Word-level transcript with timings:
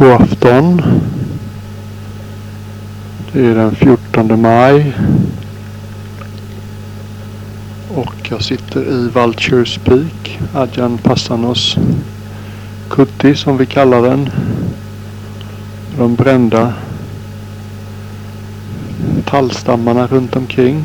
God 0.00 0.12
afton. 0.12 0.82
Det 3.32 3.46
är 3.46 3.54
den 3.54 3.74
14 3.74 4.40
maj. 4.40 4.96
Och 7.94 8.14
jag 8.30 8.42
sitter 8.42 8.80
i 8.80 9.08
Vultures 9.08 9.78
Peak, 9.78 10.40
Adjan 10.54 10.98
Passanos 10.98 11.76
Kutti 12.90 13.34
som 13.34 13.56
vi 13.56 13.66
kallar 13.66 14.02
den. 14.02 14.30
De 15.98 16.14
brända 16.14 16.72
tallstammarna 19.24 20.06
runt 20.06 20.36
omkring. 20.36 20.84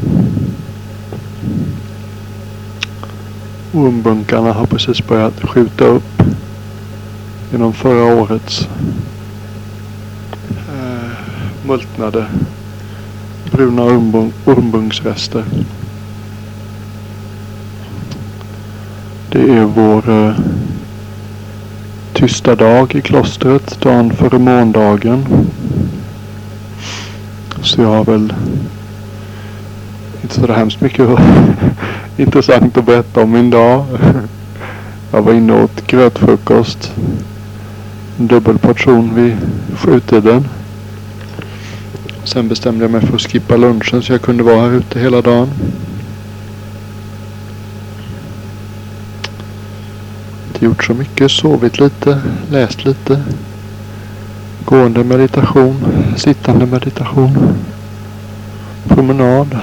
Ormbunkarna 3.73 4.53
har 4.53 4.65
precis 4.65 5.07
börjat 5.07 5.41
skjuta 5.41 5.85
upp 5.85 6.15
genom 7.55 7.73
förra 7.73 8.15
årets 8.15 8.67
eh, 10.69 11.67
multnade 11.67 12.25
bruna 13.51 13.83
ormbun 13.83 14.33
ormbunksrester. 14.45 15.43
Det 19.29 19.39
är 19.39 19.63
vår 19.63 20.09
eh, 20.09 20.35
tysta 22.13 22.55
dag 22.55 22.95
i 22.95 23.01
klostret, 23.01 23.81
dagen 23.81 24.13
före 24.13 24.39
måndagen. 24.39 25.25
Så 27.61 27.81
jag 27.81 27.89
har 27.89 28.05
väl 28.05 28.33
inte 30.21 30.35
så 30.35 30.53
hemskt 30.53 30.81
mycket 30.81 31.09
intressant 32.17 32.77
att 32.77 32.85
berätta 32.85 33.23
om 33.23 33.31
min 33.31 33.49
dag. 33.49 33.85
Jag 35.15 35.21
var 35.21 35.33
inne 35.33 35.53
och 35.53 35.63
åt 35.63 35.87
grötfrukost. 35.87 36.91
En 38.19 38.27
dubbel 38.27 38.57
portion 38.57 39.15
vid 39.15 39.37
sjutiden. 39.77 40.47
Sen 42.23 42.47
bestämde 42.47 42.83
jag 42.83 42.91
mig 42.91 43.01
för 43.01 43.15
att 43.15 43.21
skippa 43.21 43.57
lunchen 43.57 44.03
så 44.03 44.13
jag 44.13 44.21
kunde 44.21 44.43
vara 44.43 44.61
här 44.61 44.71
ute 44.71 44.99
hela 44.99 45.21
dagen. 45.21 45.49
Inte 50.47 50.65
gjort 50.65 50.83
så 50.83 50.93
mycket, 50.93 51.31
sovit 51.31 51.79
lite, 51.79 52.21
läst 52.51 52.85
lite. 52.85 53.23
Gående 54.65 55.03
meditation, 55.03 55.75
sittande 56.17 56.65
meditation, 56.65 57.57
promenad. 58.87 59.59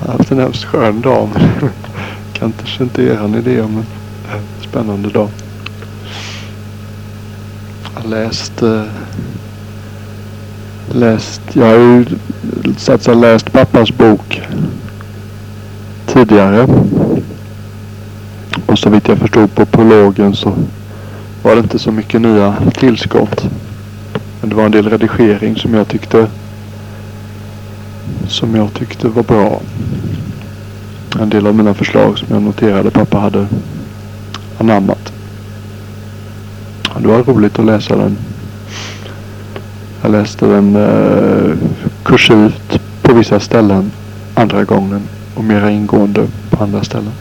Jag 0.00 0.12
har 0.12 0.18
haft 0.18 0.32
en 0.32 0.38
hemskt 0.38 0.64
skön 0.64 1.00
dag. 1.00 1.28
Men 2.46 2.52
kanske 2.52 2.82
inte 2.82 3.02
eran 3.02 3.34
idé 3.34 3.60
om 3.60 3.76
en 3.76 3.84
spännande 4.68 5.08
dag. 5.08 5.28
Jag 7.94 8.02
har 8.02 8.08
läst, 8.08 8.62
läst, 10.92 11.40
jag 11.52 11.66
har 11.66 11.74
ju 11.74 12.06
satsat 12.76 13.16
läst 13.16 13.52
pappas 13.52 13.90
bok 13.90 14.40
tidigare. 16.06 16.66
Och 18.66 18.78
så 18.78 18.90
vitt 18.90 19.08
jag 19.08 19.18
förstod 19.18 19.54
på 19.54 19.66
prologen 19.66 20.34
så 20.34 20.52
var 21.42 21.54
det 21.54 21.60
inte 21.60 21.78
så 21.78 21.92
mycket 21.92 22.20
nya 22.20 22.54
tillskott. 22.74 23.46
Men 24.40 24.50
det 24.50 24.56
var 24.56 24.64
en 24.64 24.72
del 24.72 24.90
redigering 24.90 25.56
som 25.56 25.74
jag 25.74 25.88
tyckte 25.88 26.26
som 28.28 28.54
jag 28.54 28.74
tyckte 28.74 29.08
var 29.08 29.22
bra. 29.22 29.60
En 31.20 31.28
del 31.28 31.46
av 31.46 31.54
mina 31.54 31.74
förslag 31.74 32.18
som 32.18 32.28
jag 32.30 32.42
noterade 32.42 32.90
pappa 32.90 33.18
hade 33.18 33.46
anammat. 34.58 35.12
Det 36.98 37.08
var 37.08 37.22
roligt 37.22 37.58
att 37.58 37.64
läsa 37.64 37.96
den. 37.96 38.16
Jag 40.02 40.12
läste 40.12 40.46
den 40.46 40.76
eh, 40.76 41.56
kursivt 42.02 42.80
på 43.02 43.14
vissa 43.14 43.40
ställen 43.40 43.90
andra 44.34 44.64
gången 44.64 45.02
och 45.34 45.44
mera 45.44 45.70
ingående 45.70 46.26
på 46.50 46.64
andra 46.64 46.84
ställen. 46.84 47.12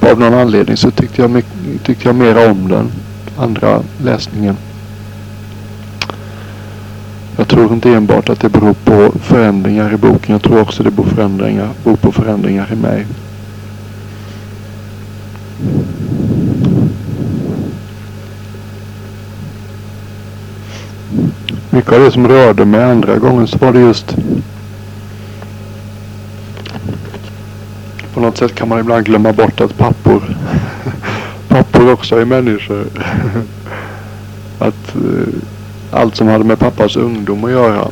Av 0.00 0.20
någon 0.20 0.34
anledning 0.34 0.76
så 0.76 0.90
tyckte 0.90 1.22
jag, 1.22 1.42
tyckte 1.82 2.08
jag 2.08 2.14
mera 2.14 2.50
om 2.50 2.68
den 2.68 2.90
andra 3.38 3.82
läsningen. 4.04 4.56
Jag 7.36 7.48
tror 7.48 7.72
inte 7.72 7.92
enbart 7.92 8.28
att 8.28 8.40
det 8.40 8.48
beror 8.48 8.74
på 8.84 9.18
förändringar 9.18 9.92
i 9.92 9.96
boken. 9.96 10.32
Jag 10.32 10.42
tror 10.42 10.60
också 10.60 10.82
det 10.82 10.90
beror, 10.90 11.06
förändringar, 11.06 11.68
beror 11.84 11.96
på 11.96 12.12
förändringar 12.12 12.72
i 12.72 12.76
mig. 12.76 13.06
Mycket 21.70 21.92
av 21.92 22.00
det 22.00 22.10
som 22.10 22.28
rörde 22.28 22.64
mig 22.64 22.84
andra 22.84 23.18
gången 23.18 23.46
så 23.46 23.58
var 23.58 23.72
det 23.72 23.80
just 23.80 24.16
På 28.14 28.20
något 28.20 28.36
sätt 28.36 28.54
kan 28.54 28.68
man 28.68 28.80
ibland 28.80 29.06
glömma 29.06 29.32
bort 29.32 29.60
att 29.60 29.78
pappor 29.78 30.36
pappor 31.48 31.92
också 31.92 32.20
är 32.20 32.24
människor. 32.24 32.86
att 34.58 34.94
eh, 34.94 35.55
allt 35.90 36.16
som 36.16 36.28
hade 36.28 36.44
med 36.44 36.58
pappas 36.58 36.96
ungdom 36.96 37.44
att 37.44 37.50
göra. 37.50 37.88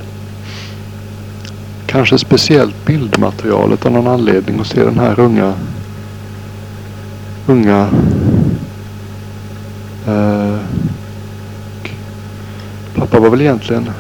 Kanske 1.87 2.19
speciellt 2.19 2.87
bildmaterialet 2.87 3.87
av 3.87 3.93
någon 3.93 4.07
anledning 4.07 4.61
att 4.61 4.67
se 4.67 4.85
den 4.85 4.99
här 4.99 5.21
unga 5.21 5.55
unga 7.47 7.89
eh, 10.07 10.57
pappa 12.95 13.21
var 13.21 13.31
väl 13.31 13.41
egentligen 13.41 13.91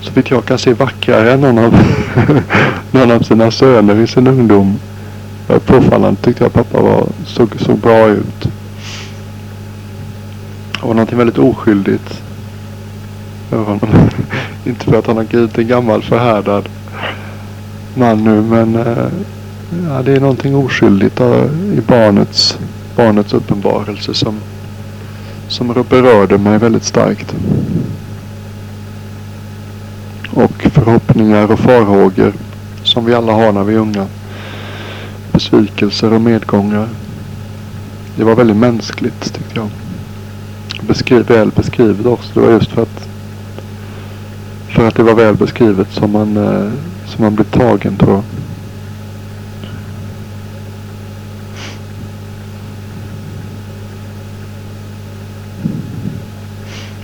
så 0.00 0.12
vitt 0.12 0.30
jag 0.30 0.44
kan 0.44 0.58
se 0.58 0.72
vackrare 0.72 1.32
än 1.32 1.40
någon 1.40 1.58
av, 1.58 1.74
någon 2.90 3.10
av 3.10 3.20
sina 3.20 3.50
söner 3.50 3.96
i 3.96 4.06
sin 4.06 4.26
ungdom. 4.26 4.78
Eh, 5.48 5.58
påfallande 5.58 6.20
tyckte 6.20 6.44
jag 6.44 6.52
pappa 6.52 6.82
var, 6.82 7.06
såg, 7.26 7.60
såg 7.60 7.78
bra 7.78 8.08
ut. 8.08 8.40
Det 10.72 10.88
var 10.88 10.94
någonting 10.94 11.18
väldigt 11.18 11.38
oskyldigt 11.38 12.23
Inte 14.64 14.84
för 14.84 14.98
att 14.98 15.06
han 15.06 15.16
har 15.16 15.24
blivit 15.24 15.58
en 15.58 15.68
gammal 15.68 16.02
förhärdad 16.02 16.68
man 17.94 18.24
nu 18.24 18.42
men 18.42 18.76
eh, 18.76 19.06
ja, 19.88 20.02
det 20.02 20.12
är 20.12 20.20
någonting 20.20 20.56
oskyldigt 20.56 21.20
i 21.72 21.80
barnets, 21.86 22.58
barnets 22.96 23.34
uppenbarelse 23.34 24.14
som, 24.14 24.40
som 25.48 25.84
berörde 25.88 26.38
mig 26.38 26.58
väldigt 26.58 26.84
starkt. 26.84 27.34
Och 30.30 30.62
förhoppningar 30.72 31.52
och 31.52 31.58
farhågor 31.58 32.32
som 32.82 33.04
vi 33.04 33.14
alla 33.14 33.32
har 33.32 33.52
när 33.52 33.64
vi 33.64 33.74
är 33.74 33.78
unga. 33.78 34.06
Besvikelser 35.32 36.12
och 36.12 36.20
medgångar. 36.20 36.88
Det 38.16 38.24
var 38.24 38.34
väldigt 38.34 38.56
mänskligt 38.56 39.34
tyckte 39.34 39.54
jag. 39.54 39.68
Beskriv, 40.80 41.26
väl 41.26 41.50
beskrivet 41.50 42.06
också. 42.06 42.30
Det 42.34 42.40
var 42.40 42.52
just 42.52 42.70
för 42.70 42.82
att 42.82 43.08
för 44.74 44.88
att 44.88 44.94
det 44.94 45.02
var 45.02 45.14
väl 45.14 45.34
beskrivet 45.34 45.92
som 45.92 46.12
man, 46.12 46.36
eh, 46.36 46.70
som 47.06 47.24
man 47.24 47.34
blev 47.34 47.44
tagen 47.44 47.96
tror 47.96 48.12
jag. 48.12 48.22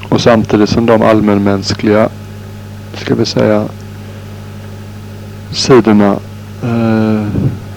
Och 0.09 0.21
samtidigt 0.21 0.71
som 0.71 0.87
de 0.87 1.03
allmänmänskliga, 1.03 2.09
ska 2.95 3.15
vi 3.15 3.27
säga, 3.27 3.65
sidorna 5.51 6.17
eh, 6.63 7.27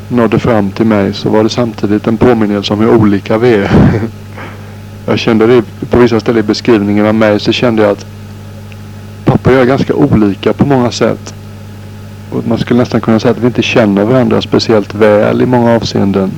nådde 0.07 0.39
fram 0.39 0.71
till 0.71 0.85
mig 0.85 1.13
så 1.13 1.29
var 1.29 1.43
det 1.43 1.49
samtidigt 1.49 2.07
en 2.07 2.17
påminnelse 2.17 2.73
om 2.73 2.79
hur 2.79 2.95
olika 2.95 3.37
vi 3.37 3.53
är. 3.53 3.71
jag 5.05 5.19
kände 5.19 5.47
det 5.47 5.63
på 5.89 5.97
vissa 5.97 6.19
ställen 6.19 6.43
i 6.43 6.47
beskrivningen 6.47 7.05
av 7.05 7.15
mig 7.15 7.39
så 7.39 7.51
kände 7.51 7.83
jag 7.83 7.91
att 7.91 8.12
pappa 9.33 9.49
och 9.49 9.55
jag 9.55 9.61
är 9.61 9.67
ganska 9.67 9.93
olika 9.93 10.53
på 10.53 10.65
många 10.65 10.91
sätt. 10.91 11.33
Och 12.31 12.47
man 12.47 12.57
skulle 12.57 12.79
nästan 12.79 13.01
kunna 13.01 13.19
säga 13.19 13.31
att 13.31 13.37
vi 13.37 13.47
inte 13.47 13.61
känner 13.61 14.03
varandra 14.03 14.41
speciellt 14.41 14.95
väl 14.95 15.41
i 15.41 15.45
många 15.45 15.75
avseenden. 15.75 16.31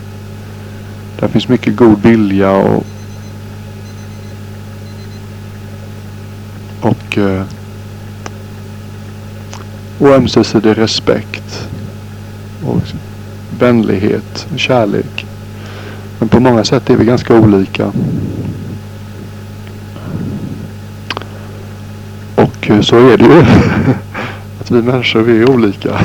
Där 1.19 1.27
finns 1.27 1.47
mycket 1.47 1.75
god 1.75 2.01
vilja 2.01 2.51
och 2.51 2.85
och, 6.81 7.17
eh, 7.17 7.43
och 9.99 10.09
ömsesidig 10.09 10.77
respekt 10.77 11.69
och 12.65 12.81
vänlighet 13.59 14.47
och 14.53 14.59
kärlek. 14.59 15.25
Men 16.19 16.29
på 16.29 16.39
många 16.39 16.63
sätt 16.63 16.89
är 16.89 16.97
vi 16.97 17.05
ganska 17.05 17.39
olika. 17.39 17.91
Och 22.69 22.85
så 22.85 23.09
är 23.09 23.17
det 23.17 23.23
ju. 23.23 23.39
Att 24.61 24.71
vi 24.71 24.81
människor 24.81 25.21
vi 25.21 25.41
är 25.41 25.49
olika. 25.49 25.99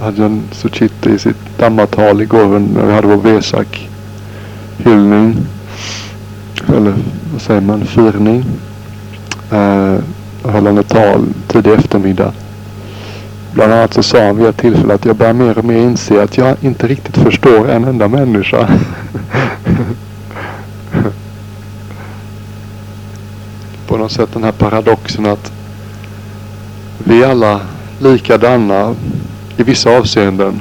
Ajahn 0.00 0.42
Suchitti 0.52 1.10
i 1.10 1.18
sitt 1.18 1.58
dammatal 1.58 2.22
igår 2.22 2.58
när 2.58 2.86
vi 2.86 2.92
hade 2.92 3.06
vår 3.06 3.16
Vesak-hyllning. 3.16 5.36
Eller 6.68 6.94
vad 7.32 7.42
säger 7.42 7.60
man? 7.60 7.86
Firning. 7.86 8.44
Eh, 9.50 9.94
höll 10.44 10.66
han 10.66 10.78
ett 10.78 10.88
tal 10.88 11.26
tidig 11.48 11.72
eftermiddag. 11.72 12.32
Bland 13.52 13.72
annat 13.72 13.94
så 13.94 14.02
sa 14.02 14.26
han 14.26 14.36
vid 14.36 14.46
ett 14.46 14.56
tillfälle 14.56 14.94
att 14.94 15.04
jag 15.04 15.16
börjar 15.16 15.32
mer 15.32 15.58
och 15.58 15.64
mer 15.64 15.78
inse 15.78 16.22
att 16.22 16.38
jag 16.38 16.56
inte 16.60 16.86
riktigt 16.86 17.16
förstår 17.16 17.70
en 17.70 17.84
enda 17.84 18.08
människa. 18.08 18.68
På 23.96 24.02
något 24.02 24.12
sätt 24.12 24.32
den 24.32 24.44
här 24.44 24.52
paradoxen 24.52 25.26
att 25.26 25.52
vi 26.98 27.22
är 27.22 27.30
alla 27.30 27.60
likadana 27.98 28.94
i 29.56 29.62
vissa 29.62 29.98
avseenden. 29.98 30.60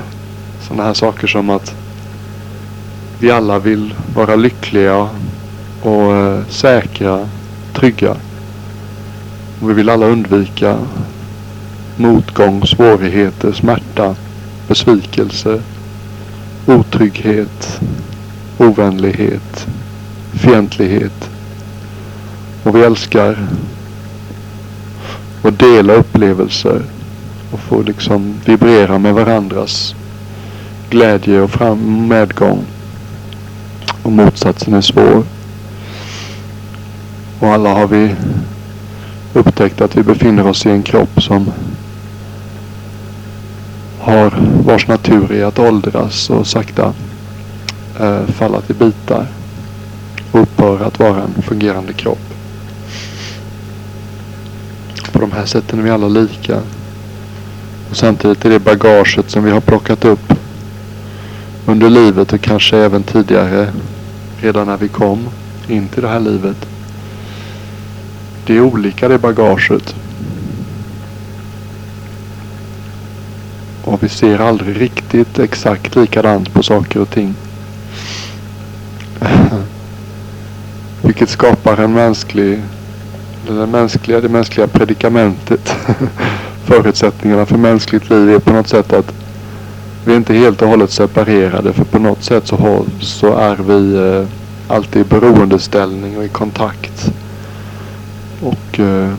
Sådana 0.68 0.84
här 0.84 0.94
saker 0.94 1.28
som 1.28 1.50
att 1.50 1.76
vi 3.20 3.32
alla 3.32 3.60
vill 3.60 3.94
vara 4.16 4.36
lyckliga 4.36 5.10
och 5.82 6.16
eh, 6.16 6.40
säkra, 6.50 7.30
trygga. 7.74 8.16
Och 9.62 9.70
vi 9.70 9.74
vill 9.74 9.90
alla 9.90 10.06
undvika 10.06 10.78
motgång, 11.98 12.68
svårigheter, 12.68 13.52
smärta, 13.52 14.16
besvikelse, 14.68 15.62
otrygghet, 16.66 17.80
ovänlighet, 18.58 19.68
fientlighet. 20.34 21.35
Och 22.66 22.76
vi 22.76 22.82
älskar 22.84 23.48
att 25.44 25.60
dela 25.60 25.94
upplevelser 25.94 26.82
och 27.52 27.60
få 27.60 27.82
liksom 27.82 28.34
vibrera 28.46 29.00
med 29.00 29.14
varandras 29.14 29.96
glädje 30.90 31.42
och 31.42 31.52
fram 31.52 32.08
medgång. 32.08 32.66
Och 34.04 34.12
motsatsen 34.12 34.74
är 34.74 34.82
svår. 34.82 35.24
Och 37.40 37.48
alla 37.48 37.70
har 37.74 37.88
vi 37.88 38.16
upptäckt 39.34 39.82
att 39.82 39.98
vi 39.98 40.04
befinner 40.04 40.48
oss 40.48 40.66
i 40.66 40.70
en 40.70 40.84
kropp 40.84 41.24
som 41.24 41.52
har 44.00 44.34
vars 44.66 44.88
natur 44.88 45.32
är 45.32 45.46
att 45.46 45.60
åldras 45.60 46.30
och 46.30 46.48
sakta 46.48 46.94
eh, 48.00 48.26
falla 48.28 48.62
till 48.62 48.76
bitar 48.76 49.28
och 50.32 50.42
upphöra 50.42 50.86
att 50.86 51.00
vara 51.00 51.24
en 51.24 51.42
fungerande 51.42 51.94
kropp. 51.94 52.25
På 55.16 55.22
de 55.22 55.32
här 55.32 55.46
sätten 55.46 55.80
är 55.80 55.84
vi 55.84 55.90
alla 55.90 56.08
lika. 56.08 56.62
Och 57.90 57.98
samtidigt 57.98 58.46
är 58.46 58.50
det 58.50 58.60
bagaget 58.60 59.30
som 59.30 59.44
vi 59.44 59.52
har 59.52 59.62
plockat 59.62 60.06
upp 60.06 60.34
under 61.66 61.90
livet 61.90 62.34
och 62.34 62.42
kanske 62.42 62.78
även 62.78 63.04
tidigare 63.04 63.68
redan 64.38 64.68
när 64.68 64.78
vi 64.78 64.88
kom 64.88 65.30
in 65.68 65.88
till 65.88 66.02
det 66.02 66.08
här 66.08 66.20
livet. 66.20 66.58
Det 68.46 68.58
är 68.58 68.62
olika 68.62 69.08
det 69.08 69.18
bagaget. 69.18 69.96
Och 73.84 74.04
vi 74.04 74.10
ser 74.10 74.40
aldrig 74.40 74.82
riktigt 74.82 75.40
exakt 75.40 75.96
likadant 75.96 76.54
på 76.54 76.64
saker 76.64 77.00
och 77.00 77.10
ting. 77.10 77.36
Vilket 81.02 81.30
skapar 81.30 81.78
en 81.78 81.94
mänsklig, 81.94 82.62
den 83.54 83.72
mänskliga, 83.72 84.22
det 84.22 84.30
mänskliga 84.30 84.68
predikamentet. 84.68 85.76
Förutsättningarna 86.66 87.46
för 87.46 87.58
mänskligt 87.58 88.10
liv 88.10 88.30
är 88.30 88.40
på 88.40 88.54
något 88.54 88.68
sätt 88.68 88.94
att 88.94 89.14
vi 90.06 90.14
är 90.14 90.18
inte 90.18 90.34
helt 90.34 90.62
och 90.62 90.68
hållet 90.68 90.92
separerade. 90.92 91.74
För 91.74 91.84
på 91.84 92.00
något 92.00 92.24
sätt 92.24 92.48
så, 92.48 92.56
har, 92.56 92.84
så 93.00 93.38
är 93.38 93.56
vi 93.56 93.96
eh, 93.96 94.28
alltid 94.76 95.02
i 95.02 95.06
beroendeställning 95.10 96.18
och 96.18 96.24
i 96.24 96.30
kontakt. 96.30 97.12
Och 98.42 98.80
eh, 98.80 99.14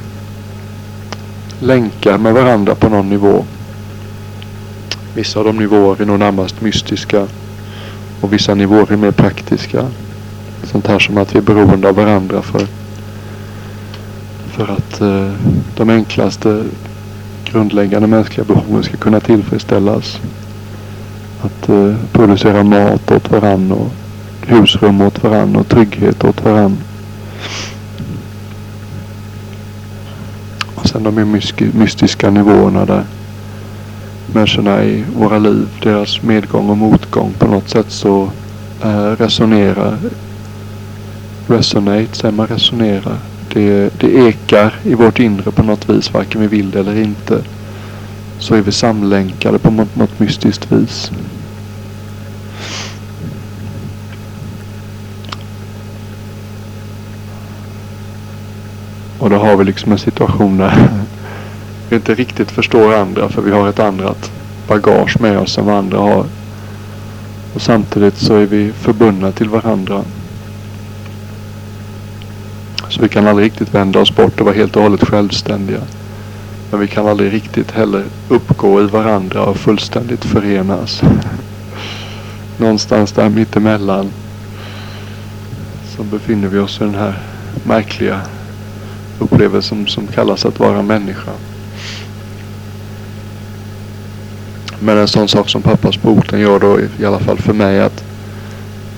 länkar 1.61 2.19
med 2.19 2.35
varandra 2.35 2.75
på 2.75 2.89
någon 2.89 3.09
nivå. 3.09 3.45
Vissa 5.15 5.39
av 5.39 5.45
de 5.45 5.57
nivåer 5.57 6.03
är 6.03 6.07
nog 6.07 6.19
närmast 6.19 6.61
mystiska. 6.61 7.27
Och 8.21 8.33
vissa 8.33 8.55
nivåer 8.55 8.93
är 8.93 8.97
mer 8.97 9.11
praktiska. 9.11 9.87
Sånt 10.65 10.87
här 10.87 10.99
som 10.99 11.19
att 11.19 11.35
vi 11.35 11.39
är 11.39 11.43
beroende 11.43 11.89
av 11.89 11.95
varandra 11.95 12.43
för, 12.43 12.67
för 14.57 14.73
att 14.73 15.01
eh, 15.01 15.33
de 15.77 15.91
enklaste 15.91 16.65
grundläggande 17.45 18.07
mänskliga 18.09 18.45
behoven 18.45 18.83
ska 18.83 18.97
kunna 18.97 19.21
tillfredsställas. 19.21 20.21
Att 21.41 21.69
eh, 21.69 21.95
producera 22.13 22.63
mat 22.63 23.11
åt 23.11 23.31
varandra 23.31 23.77
och 23.77 23.91
husrum 24.47 25.01
åt 25.01 25.23
varandra 25.23 25.61
och 25.61 25.69
trygghet 25.69 26.25
åt 26.25 26.45
varandra. 26.45 26.83
Och 30.75 30.89
sen 30.89 31.03
de 31.03 31.15
mer 31.15 31.25
mystiska 31.79 32.31
nivåerna 32.31 32.85
där 32.85 33.05
människorna 34.35 34.85
i 34.85 35.05
våra 35.17 35.39
liv, 35.39 35.69
deras 35.83 36.23
medgång 36.23 36.71
och 36.71 36.79
motgång 36.79 37.33
på 37.39 37.47
något 37.47 37.69
sätt 37.69 37.91
så 37.91 38.31
eh, 38.85 39.11
resonerar. 39.11 39.99
Resonate, 41.47 42.15
säger 42.15 42.35
man 42.35 42.47
resonerar. 42.47 43.19
Det, 43.57 44.01
det 44.01 44.15
ekar 44.15 44.75
i 44.85 44.95
vårt 44.95 45.19
inre 45.19 45.51
på 45.51 45.63
något 45.63 45.89
vis, 45.89 46.13
varken 46.13 46.41
vi 46.41 46.47
vill 46.47 46.71
det 46.71 46.81
eller 46.81 46.97
inte. 46.97 47.43
Så 48.39 48.55
är 48.55 48.61
vi 48.61 48.73
samlänkade 48.73 49.59
på 49.59 49.71
något, 49.71 49.97
något 49.97 50.21
mystiskt 50.21 50.73
vis. 50.73 51.11
Och 59.19 59.31
då 59.31 59.37
har 59.37 59.57
vi 59.57 59.65
liksom 59.65 59.93
en 59.93 59.99
situation 59.99 60.59
där 60.59 60.89
vi 61.89 61.97
inte 61.97 62.15
riktigt 62.15 62.51
förstår 62.51 62.95
andra 62.95 63.29
för 63.29 63.43
vi 63.43 63.51
har 63.51 63.69
ett 63.69 63.81
annat 63.81 64.33
bagage 64.69 65.21
med 65.21 65.39
oss 65.39 65.59
än 65.59 65.67
vad 65.67 65.75
andra 65.75 65.99
har. 65.99 66.25
Och 67.55 67.63
samtidigt 67.63 68.17
så 68.17 68.35
är 68.35 68.47
vi 68.47 68.73
förbundna 68.73 69.33
till 69.33 69.49
varandra. 69.49 70.05
Så 72.89 73.03
vi 73.03 73.09
kan 73.09 73.27
aldrig 73.27 73.47
riktigt 73.47 73.75
vända 73.75 74.01
oss 74.01 74.17
bort 74.17 74.41
och 74.41 74.47
vara 74.47 74.57
helt 74.57 74.77
och 74.77 74.83
hållet 74.83 75.09
självständiga. 75.09 75.81
Men 76.71 76.81
vi 76.81 76.89
kan 76.89 77.09
aldrig 77.09 77.33
riktigt 77.33 77.71
heller 77.71 78.05
uppgå 78.29 78.83
i 78.83 78.87
varandra 78.87 79.43
och 79.43 79.57
fullständigt 79.57 80.25
förenas. 80.25 81.03
Någonstans 82.59 83.13
där 83.13 83.29
mittemellan 83.29 84.11
så 85.97 86.03
befinner 86.03 86.49
vi 86.49 86.59
oss 86.59 86.81
i 86.81 86.85
den 86.85 86.95
här 86.95 87.19
märkliga 87.65 88.21
upplevelsen 89.19 89.87
som 89.87 90.07
kallas 90.07 90.47
att 90.47 90.61
vara 90.61 90.83
människa. 90.83 91.33
Men 94.79 94.99
en 94.99 95.09
sån 95.09 95.29
sak 95.29 95.49
som 95.49 95.63
pappas 95.63 96.03
bok 96.03 96.31
den 96.31 96.41
gör 96.41 96.59
då 96.59 96.81
i 96.99 97.05
alla 97.05 97.19
fall 97.19 97.39
för 97.39 97.53
mig 97.53 97.81
att, 97.81 98.05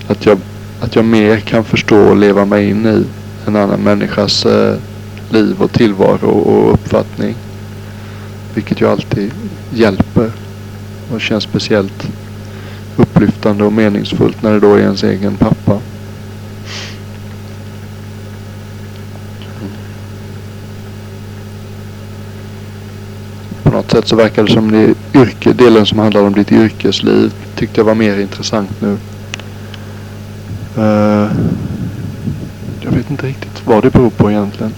att, 0.07 0.25
jag, 0.25 0.39
att 0.81 0.95
jag 0.95 1.05
mer 1.05 1.39
kan 1.39 1.63
förstå 1.63 1.97
och 1.97 2.17
leva 2.17 2.45
mig 2.45 2.69
in 2.69 2.85
i 2.85 3.03
en 3.49 3.55
annan 3.55 3.79
människas 3.79 4.45
eh, 4.45 4.77
liv 5.29 5.61
och 5.61 5.71
tillvaro 5.71 6.29
och 6.29 6.73
uppfattning. 6.73 7.35
Vilket 8.53 8.81
ju 8.81 8.87
alltid 8.87 9.31
hjälper 9.73 10.31
och 11.13 11.21
känns 11.21 11.43
speciellt 11.43 12.07
upplyftande 12.97 13.63
och 13.63 13.73
meningsfullt 13.73 14.43
när 14.43 14.51
det 14.51 14.59
då 14.59 14.73
är 14.73 14.79
ens 14.79 15.03
egen 15.03 15.37
pappa. 15.37 15.79
På 23.63 23.69
något 23.69 23.91
sätt 23.91 24.07
så 24.07 24.15
verkar 24.15 24.43
det 24.43 24.51
som 24.51 24.71
det 24.71 25.19
yrke, 25.19 25.53
delen 25.53 25.85
som 25.85 25.99
handlar 25.99 26.21
om 26.21 26.33
ditt 26.33 26.51
yrkesliv 26.51 27.33
tyckte 27.55 27.79
jag 27.79 27.85
var 27.85 27.95
mer 27.95 28.19
intressant 28.19 28.81
nu. 28.81 28.97
Uh, 30.83 31.31
jag 32.89 32.97
vet 32.97 33.11
inte 33.11 33.27
riktigt 33.27 33.61
vad 33.65 33.83
det 33.83 33.89
beror 33.89 34.09
på 34.09 34.31
egentligen. 34.31 34.73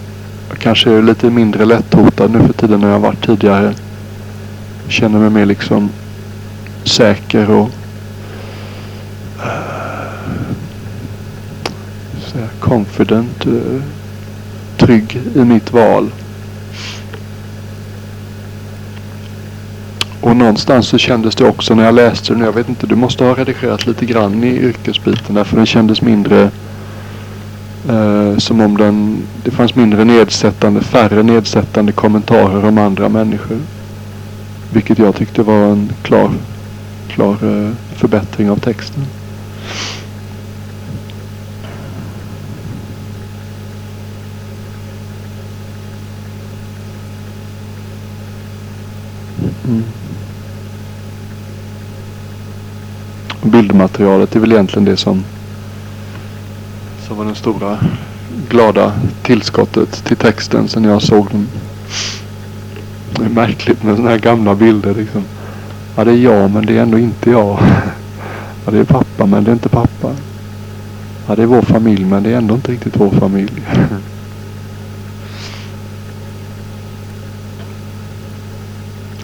Jag 0.50 0.58
kanske 0.58 0.92
är 0.92 1.02
lite 1.02 1.30
mindre 1.30 1.66
lätthotad 1.66 2.32
nu 2.32 2.40
för 2.40 2.54
tiden 2.54 2.84
än 2.84 2.90
jag 2.90 3.00
varit 3.00 3.26
tidigare. 3.26 3.74
Jag 4.84 4.92
känner 4.92 5.20
mig 5.20 5.30
mer 5.30 5.46
liksom 5.46 5.90
säker 6.84 7.50
och 7.50 7.70
uh, 12.36 12.50
confident, 12.60 13.48
uh, 13.48 13.82
trygg 14.78 15.22
i 15.36 15.40
mitt 15.40 15.74
val. 15.74 16.10
Och 20.22 20.36
någonstans 20.36 20.88
så 20.88 20.98
kändes 20.98 21.36
det 21.36 21.48
också 21.48 21.76
när 21.76 21.84
jag 21.84 21.96
läste 21.96 22.34
den. 22.34 22.42
Jag 22.42 22.54
vet 22.54 22.70
inte, 22.70 22.88
du 22.88 22.96
måste 22.96 23.24
ha 23.24 23.34
redigerat 23.36 23.88
lite 23.88 24.06
grann 24.06 24.44
i 24.44 24.48
yrkesbiten 24.48 25.36
där. 25.36 25.44
För 25.44 25.58
den 25.58 25.66
kändes 25.66 26.02
mindre 26.02 26.52
eh, 27.90 28.38
som 28.38 28.62
om 28.62 28.78
den, 28.78 29.24
det 29.44 29.52
fanns 29.52 29.76
mindre 29.76 30.06
nedsättande, 30.06 30.82
färre 30.82 31.24
nedsättande 31.24 31.92
kommentarer 31.92 32.66
om 32.66 32.78
andra 32.78 33.10
människor. 33.10 33.58
Vilket 34.74 35.00
jag 35.00 35.16
tyckte 35.16 35.44
var 35.44 35.64
en 35.64 35.94
klar, 36.02 36.32
klar 37.08 37.32
eh, 37.32 37.72
förbättring 37.96 38.50
av 38.50 38.58
texten. 38.58 39.06
Mm. 49.68 49.84
Bildmaterialet 53.44 54.36
är 54.36 54.40
väl 54.40 54.52
egentligen 54.52 54.86
det 54.86 54.98
som, 54.98 55.24
som 57.12 57.18
var 57.18 57.26
den 57.26 57.36
stora 57.36 57.78
glada 58.50 58.94
tillskottet 59.22 60.04
till 60.06 60.18
texten 60.18 60.68
sen 60.68 60.84
jag 60.84 61.02
såg 61.02 61.28
den. 61.32 61.48
Det 63.16 63.26
är 63.26 63.30
märkligt 63.30 63.84
med 63.84 63.96
sådana 63.96 64.12
här 64.12 64.18
gamla 64.18 64.56
bilder 64.56 64.96
liksom. 64.96 65.24
Ja 65.96 66.04
det 66.04 66.12
är 66.12 66.18
jag 66.18 66.52
men 66.52 66.66
det 66.66 66.78
är 66.78 66.82
ändå 66.82 67.00
inte 67.00 67.32
jag. 67.32 67.60
Ja 68.66 68.72
det 68.72 68.78
är 68.78 68.84
pappa 68.84 69.26
men 69.26 69.44
det 69.44 69.52
är 69.52 69.54
inte 69.54 69.70
pappa. 69.70 70.16
Ja 71.28 71.36
det 71.36 71.42
är 71.42 71.46
vår 71.46 71.62
familj 71.62 72.06
men 72.06 72.24
det 72.24 72.30
är 72.34 72.38
ändå 72.38 72.56
inte 72.56 72.72
riktigt 72.72 73.00
vår 73.00 73.10
familj. 73.10 73.62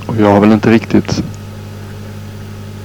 Och 0.06 0.16
jag 0.18 0.32
har 0.32 0.40
väl 0.40 0.52
inte 0.52 0.72
riktigt 0.72 1.24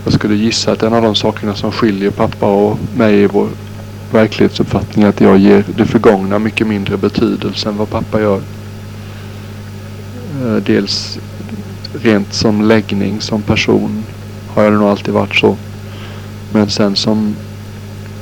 jag 0.04 0.12
skulle 0.12 0.35
gissa 0.35 0.73
att 0.73 0.82
en 0.82 0.94
av 0.94 1.02
de 1.02 1.14
sakerna 1.14 1.54
som 1.54 1.73
skiljer 1.73 2.11
pappa 2.11 2.47
och 2.47 2.78
mig 2.97 3.23
i 3.23 3.26
vår 3.26 3.49
verklighetsuppfattning 4.14 5.04
att 5.04 5.21
jag 5.21 5.38
ger 5.38 5.64
det 5.76 5.87
förgångna 5.87 6.38
mycket 6.38 6.66
mindre 6.66 6.97
betydelse 6.97 7.69
än 7.69 7.76
vad 7.76 7.90
pappa 7.90 8.21
gör. 8.21 8.40
Eh, 10.42 10.57
dels 10.57 11.19
rent 12.02 12.33
som 12.33 12.62
läggning, 12.62 13.21
som 13.21 13.42
person 13.42 14.04
har 14.49 14.62
jag 14.64 14.73
nog 14.73 14.88
alltid 14.88 15.14
varit 15.14 15.37
så. 15.37 15.57
Men 16.52 16.71
sen 16.71 16.97
som 16.97 17.37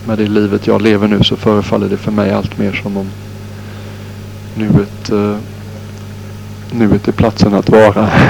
med 0.06 0.18
det 0.18 0.26
livet 0.26 0.66
jag 0.66 0.82
lever 0.82 1.08
nu 1.08 1.24
så 1.24 1.36
förefaller 1.36 1.88
det 1.88 1.96
för 1.96 2.12
mig 2.12 2.30
allt 2.32 2.58
mer 2.58 2.72
som 2.72 2.96
om 2.96 3.06
nuet, 4.54 5.12
uh, 5.12 5.36
nuet 6.72 7.08
är 7.08 7.12
platsen 7.12 7.54
att 7.54 7.68
vara. 7.68 8.10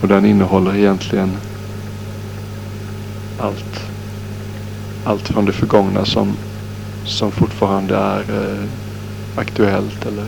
Och 0.00 0.08
den 0.08 0.24
innehåller 0.24 0.76
egentligen 0.76 1.36
allt. 3.38 3.80
Allt 5.04 5.28
från 5.28 5.44
det 5.44 5.52
förgångna 5.52 6.04
som, 6.04 6.36
som 7.04 7.32
fortfarande 7.32 7.96
är 7.96 8.20
eh, 8.20 8.68
aktuellt 9.36 10.06
eller 10.06 10.24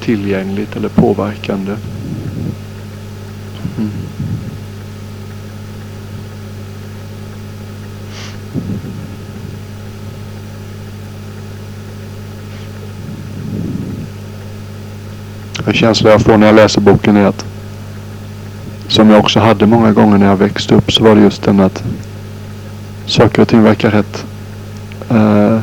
tillgängligt 0.00 0.76
eller 0.76 0.88
påverkande. 0.88 1.76
Mm. 3.78 3.90
En 15.66 15.72
känsla 15.72 16.10
jag 16.10 16.20
får 16.20 16.36
när 16.36 16.46
jag 16.46 16.56
läser 16.56 16.80
boken 16.80 17.16
är 17.16 17.26
att 17.26 17.51
som 18.92 19.10
jag 19.10 19.20
också 19.20 19.40
hade 19.40 19.66
många 19.66 19.92
gånger 19.92 20.18
när 20.18 20.26
jag 20.26 20.36
växte 20.36 20.74
upp 20.74 20.92
så 20.92 21.04
var 21.04 21.14
det 21.14 21.20
just 21.20 21.42
den 21.42 21.60
att 21.60 21.82
saker 23.06 23.42
och 23.42 23.48
ting 23.48 23.62
verkar 23.62 23.90
rätt 23.90 24.24
eh, 25.10 25.60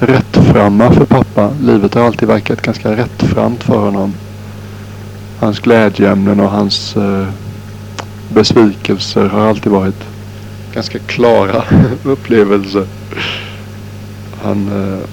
rättframma 0.00 0.92
för 0.92 1.04
pappa. 1.04 1.50
Livet 1.62 1.94
har 1.94 2.06
alltid 2.06 2.28
verkat 2.28 2.62
ganska 2.62 2.96
rättframt 2.96 3.62
för 3.62 3.78
honom. 3.78 4.14
Hans 5.40 5.60
glädjeämnen 5.60 6.40
och 6.40 6.50
hans 6.50 6.96
eh, 6.96 7.26
besvikelser 8.28 9.28
har 9.28 9.48
alltid 9.48 9.72
varit 9.72 10.04
ganska 10.74 10.98
klara 10.98 11.62
upplevelser. 12.04 12.86
Han, 14.42 14.68
eh, 14.68 15.08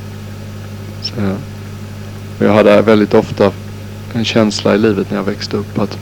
så, 1.02 1.14
jag 2.46 2.54
hade 2.54 2.82
väldigt 2.82 3.14
ofta 3.14 3.52
en 4.14 4.26
känsla 4.26 4.76
i 4.76 4.78
livet 4.78 5.10
när 5.10 5.18
jag 5.18 5.24
växte 5.24 5.58
upp 5.58 5.80
att 5.80 5.98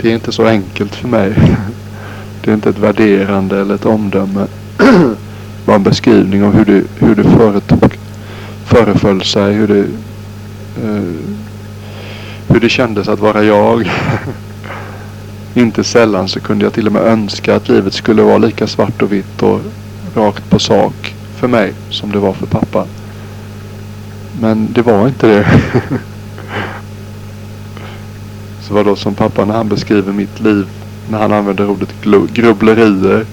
det 0.00 0.10
är 0.10 0.14
inte 0.14 0.32
så 0.32 0.46
enkelt 0.46 0.94
för 0.94 1.08
mig. 1.08 1.34
Det 2.44 2.50
är 2.50 2.54
inte 2.54 2.70
ett 2.70 2.78
värderande 2.78 3.60
eller 3.60 3.74
ett 3.74 3.86
omdöme. 3.86 4.46
Bara 5.64 5.76
en 5.76 5.82
beskrivning 5.82 6.44
av 6.44 6.54
hur 6.56 6.64
det, 6.64 6.82
hur 7.06 7.14
det 7.14 7.24
företog, 7.24 7.98
föreföll 8.64 9.22
sig. 9.22 9.52
Hur 9.54 9.68
det, 9.68 9.78
eh, 10.84 11.02
hur 12.48 12.60
det 12.60 12.68
kändes 12.68 13.08
att 13.08 13.20
vara 13.20 13.42
jag. 13.42 13.90
inte 15.54 15.84
sällan 15.84 16.28
så 16.28 16.40
kunde 16.40 16.64
jag 16.64 16.72
till 16.72 16.86
och 16.86 16.92
med 16.92 17.02
önska 17.02 17.56
att 17.56 17.68
livet 17.68 17.94
skulle 17.94 18.22
vara 18.22 18.38
lika 18.38 18.66
svart 18.66 19.02
och 19.02 19.12
vitt 19.12 19.42
och 19.42 19.60
rakt 20.14 20.50
på 20.50 20.58
sak 20.58 21.14
för 21.36 21.48
mig 21.48 21.72
som 21.90 22.12
det 22.12 22.18
var 22.18 22.32
för 22.32 22.46
pappa. 22.46 22.84
Men 24.40 24.68
det 24.72 24.82
var 24.82 25.08
inte 25.08 25.26
det. 25.26 25.46
Så 28.68 28.74
var 28.74 28.84
då 28.84 28.96
som 28.96 29.14
pappa 29.14 29.44
när 29.44 29.54
han 29.54 29.68
beskriver 29.68 30.12
mitt 30.12 30.40
liv 30.40 30.66
när 31.10 31.18
han 31.18 31.32
använder 31.32 31.70
ordet 31.70 31.94
grubblerier. 32.32 33.26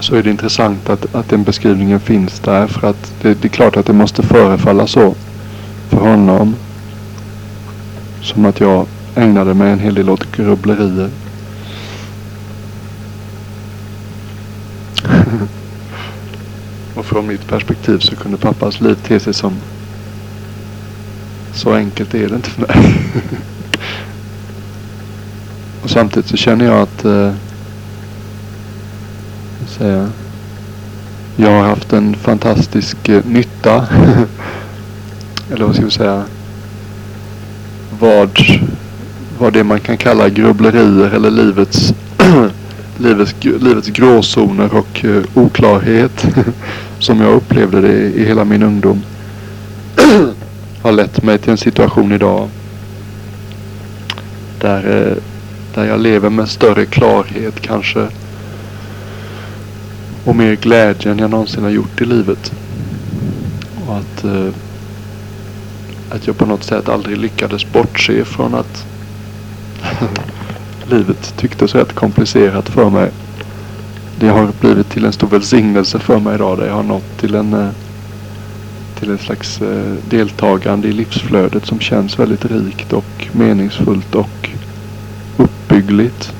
Så 0.00 0.14
är 0.14 0.22
det 0.22 0.30
intressant 0.30 0.88
att, 0.88 1.14
att 1.14 1.28
den 1.28 1.42
beskrivningen 1.42 2.00
finns 2.00 2.40
där 2.40 2.66
för 2.66 2.88
att 2.88 3.14
det, 3.22 3.42
det 3.42 3.48
är 3.48 3.50
klart 3.50 3.76
att 3.76 3.86
det 3.86 3.92
måste 3.92 4.22
förefalla 4.22 4.86
så 4.86 5.14
för 5.88 5.96
honom. 5.96 6.54
Som 8.22 8.44
att 8.44 8.60
jag 8.60 8.86
ägnade 9.14 9.54
mig 9.54 9.72
en 9.72 9.78
hel 9.78 9.94
del 9.94 10.10
åt 10.10 10.36
grubblerier. 10.36 11.10
Och 16.94 17.06
från 17.06 17.26
mitt 17.26 17.48
perspektiv 17.48 17.98
så 17.98 18.16
kunde 18.16 18.38
pappas 18.38 18.80
liv 18.80 18.94
te 18.94 19.20
sig 19.20 19.34
som 19.34 19.52
så 21.54 21.74
enkelt 21.74 22.14
är 22.14 22.28
det 22.28 22.34
inte 22.34 22.50
för 22.50 22.60
mig. 22.60 22.94
och 25.82 25.90
samtidigt 25.90 26.28
så 26.28 26.36
känner 26.36 26.64
jag 26.64 26.78
att 26.80 27.04
eh, 27.04 27.32
säga, 29.66 30.08
jag 31.36 31.50
har 31.50 31.62
haft 31.62 31.92
en 31.92 32.14
fantastisk 32.14 33.08
eh, 33.08 33.24
nytta. 33.24 33.86
Eller 35.52 35.64
vad 35.64 35.74
ska 35.74 35.84
vi 35.84 35.90
säga? 35.90 36.24
Vad, 38.00 38.40
vad 39.38 39.52
det 39.52 39.64
man 39.64 39.80
kan 39.80 39.96
kalla 39.96 40.28
grubblerier 40.28 41.10
eller 41.10 41.30
livets, 41.30 41.94
livets, 42.98 43.34
livets 43.42 43.88
gråzoner 43.88 44.74
och 44.74 45.04
eh, 45.04 45.22
oklarhet. 45.34 46.26
som 46.98 47.20
jag 47.20 47.34
upplevde 47.34 47.80
det 47.80 47.92
i 47.92 48.24
hela 48.24 48.44
min 48.44 48.62
ungdom 48.62 49.02
har 50.82 50.92
lett 50.92 51.22
mig 51.22 51.38
till 51.38 51.50
en 51.50 51.58
situation 51.58 52.12
idag 52.12 52.48
där, 54.60 55.08
eh, 55.08 55.16
där 55.74 55.84
jag 55.84 56.00
lever 56.00 56.30
med 56.30 56.48
större 56.48 56.86
klarhet 56.86 57.60
kanske 57.60 58.08
och 60.24 60.36
mer 60.36 60.54
glädje 60.54 61.12
än 61.12 61.18
jag 61.18 61.30
någonsin 61.30 61.62
har 61.62 61.70
gjort 61.70 62.00
i 62.00 62.04
livet. 62.04 62.52
Och 63.86 63.96
att, 63.96 64.24
eh, 64.24 64.48
att 66.10 66.26
jag 66.26 66.38
på 66.38 66.46
något 66.46 66.64
sätt 66.64 66.88
aldrig 66.88 67.18
lyckades 67.18 67.72
bortse 67.72 68.24
från 68.24 68.54
att 68.54 68.86
livet 70.90 71.34
tycktes 71.36 71.74
rätt 71.74 71.92
komplicerat 71.92 72.68
för 72.68 72.90
mig. 72.90 73.10
Det 74.20 74.28
har 74.28 74.48
blivit 74.60 74.90
till 74.90 75.04
en 75.04 75.12
stor 75.12 75.28
välsignelse 75.28 75.98
för 75.98 76.18
mig 76.18 76.34
idag 76.34 76.58
där 76.58 76.66
jag 76.66 76.74
har 76.74 76.82
nått 76.82 77.18
till 77.18 77.34
en 77.34 77.54
eh, 77.54 77.68
till 79.02 79.10
ett 79.10 79.20
slags 79.20 79.62
eh, 79.62 79.94
deltagande 80.10 80.88
i 80.88 80.92
livsflödet 80.92 81.66
som 81.66 81.80
känns 81.80 82.18
väldigt 82.18 82.44
rikt 82.44 82.92
och 82.92 83.28
meningsfullt 83.32 84.14
och 84.14 84.50
uppbyggligt. 85.36 86.32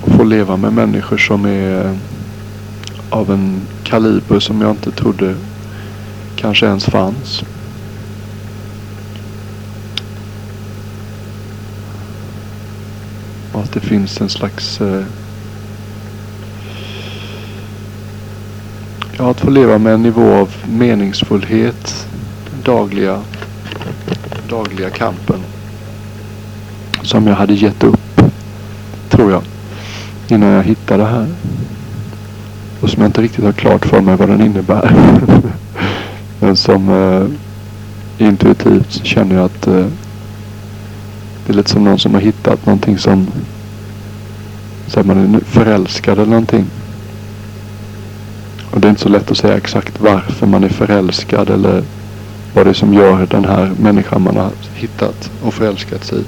Och 0.00 0.12
få 0.12 0.24
leva 0.24 0.56
med 0.56 0.72
människor 0.72 1.16
som 1.16 1.44
är 1.44 1.98
av 3.10 3.30
en 3.30 3.60
kaliber 3.84 4.40
som 4.40 4.60
jag 4.60 4.70
inte 4.70 4.90
trodde 4.90 5.34
kanske 6.36 6.66
ens 6.66 6.84
fanns. 6.84 7.42
Och 13.52 13.60
att 13.60 13.72
det 13.72 13.80
finns 13.80 14.20
en 14.20 14.28
slags 14.28 14.80
eh, 14.80 15.04
Ja, 19.18 19.30
att 19.30 19.40
få 19.40 19.50
leva 19.50 19.78
med 19.78 19.94
en 19.94 20.02
nivå 20.02 20.32
av 20.32 20.54
meningsfullhet. 20.68 22.08
Den 22.50 22.62
dagliga, 22.62 23.20
dagliga 24.48 24.90
kampen. 24.90 25.40
Som 27.02 27.26
jag 27.26 27.34
hade 27.34 27.54
gett 27.54 27.84
upp. 27.84 28.20
Tror 29.08 29.30
jag. 29.32 29.42
Innan 30.28 30.48
jag 30.48 30.62
hittade 30.62 31.02
det 31.02 31.08
här. 31.08 31.26
och 32.80 32.90
som 32.90 33.02
jag 33.02 33.08
inte 33.08 33.22
riktigt 33.22 33.44
har 33.44 33.52
klart 33.52 33.86
för 33.86 34.00
mig 34.00 34.16
vad 34.16 34.28
den 34.28 34.40
innebär. 34.40 34.94
Men 36.40 36.56
som 36.56 36.88
eh, 36.88 38.26
intuitivt 38.26 38.92
så 38.92 39.04
känner 39.04 39.34
jag 39.36 39.44
att 39.44 39.66
eh, 39.66 39.86
det 41.46 41.52
är 41.52 41.54
lite 41.54 41.70
som 41.70 41.84
någon 41.84 41.98
som 41.98 42.14
har 42.14 42.20
hittat 42.20 42.66
någonting 42.66 42.98
som 42.98 43.26
så 44.86 45.02
man 45.02 45.34
är 45.34 45.40
förälskad 45.40 46.18
eller 46.18 46.30
någonting. 46.30 46.66
Och 48.76 48.82
det 48.82 48.88
är 48.88 48.90
inte 48.90 49.02
så 49.02 49.08
lätt 49.08 49.30
att 49.30 49.36
säga 49.36 49.56
exakt 49.56 50.00
varför 50.00 50.46
man 50.46 50.64
är 50.64 50.68
förälskad 50.68 51.50
eller 51.50 51.82
vad 52.54 52.66
det 52.66 52.70
är 52.70 52.74
som 52.74 52.94
gör 52.94 53.26
den 53.26 53.44
här 53.44 53.72
människan 53.80 54.22
man 54.22 54.36
har 54.36 54.50
hittat 54.74 55.30
och 55.42 55.54
förälskat 55.54 56.04
sig 56.04 56.24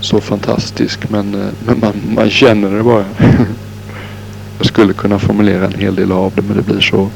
så 0.00 0.20
fantastisk. 0.20 1.10
Men, 1.10 1.34
eh, 1.34 1.48
men 1.66 1.80
man, 1.80 1.92
man 2.14 2.30
känner 2.30 2.70
det 2.70 2.82
bara. 2.82 3.04
Jag 4.58 4.66
skulle 4.66 4.92
kunna 4.92 5.18
formulera 5.18 5.66
en 5.66 5.74
hel 5.74 5.94
del 5.94 6.12
av 6.12 6.32
det 6.36 6.42
men 6.42 6.56
det 6.56 6.62
blir 6.62 6.80
så 6.80 7.08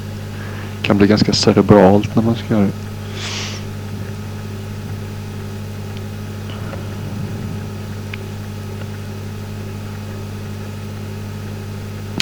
kan 0.82 0.98
bli 0.98 1.06
ganska 1.06 1.32
cerebralt 1.32 2.16
när 2.16 2.22
man 2.22 2.34
ska 2.34 2.54
göra 2.54 2.64
det. 2.64 2.72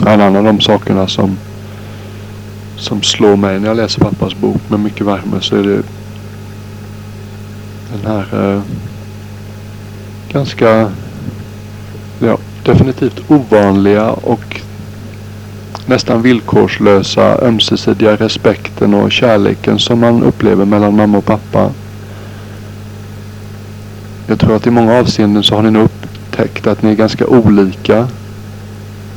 En 0.02 0.20
annan 0.20 0.36
av 0.36 0.44
de 0.44 0.60
sakerna 0.60 1.08
som 1.08 1.36
som 2.76 3.02
slår 3.02 3.36
mig 3.36 3.60
när 3.60 3.68
jag 3.68 3.76
läser 3.76 4.00
pappas 4.00 4.34
bok 4.34 4.60
med 4.68 4.80
mycket 4.80 5.06
värme 5.06 5.40
så 5.40 5.56
är 5.56 5.62
det 5.62 5.82
den 7.92 8.12
här 8.12 8.54
eh, 8.54 8.62
ganska 10.32 10.90
ja, 12.18 12.38
definitivt 12.62 13.30
ovanliga 13.30 14.10
och 14.10 14.60
nästan 15.86 16.22
villkorslösa 16.22 17.38
ömsesidiga 17.42 18.16
respekten 18.16 18.94
och 18.94 19.12
kärleken 19.12 19.78
som 19.78 20.00
man 20.00 20.22
upplever 20.22 20.64
mellan 20.64 20.96
mamma 20.96 21.18
och 21.18 21.24
pappa. 21.24 21.70
Jag 24.26 24.40
tror 24.40 24.56
att 24.56 24.66
i 24.66 24.70
många 24.70 24.98
avseenden 24.98 25.42
så 25.42 25.54
har 25.54 25.62
ni 25.62 25.70
nog 25.70 25.84
upptäckt 25.84 26.66
att 26.66 26.82
ni 26.82 26.90
är 26.90 26.94
ganska 26.94 27.26
olika. 27.26 28.08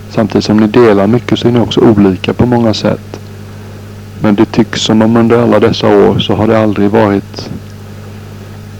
Samtidigt 0.09 0.45
som 0.45 0.57
ni 0.57 0.67
delar 0.67 1.07
mycket 1.07 1.39
så 1.39 1.47
är 1.47 1.51
ni 1.51 1.59
också 1.59 1.81
olika 1.81 2.33
på 2.33 2.45
många 2.45 2.73
sätt. 2.73 3.19
Men 4.21 4.35
det 4.35 4.45
tycks 4.45 4.81
som 4.81 5.01
om 5.01 5.17
under 5.17 5.43
alla 5.43 5.59
dessa 5.59 5.87
år 5.87 6.19
så 6.19 6.35
har 6.35 6.47
det 6.47 6.59
aldrig 6.59 6.89
varit 6.89 7.49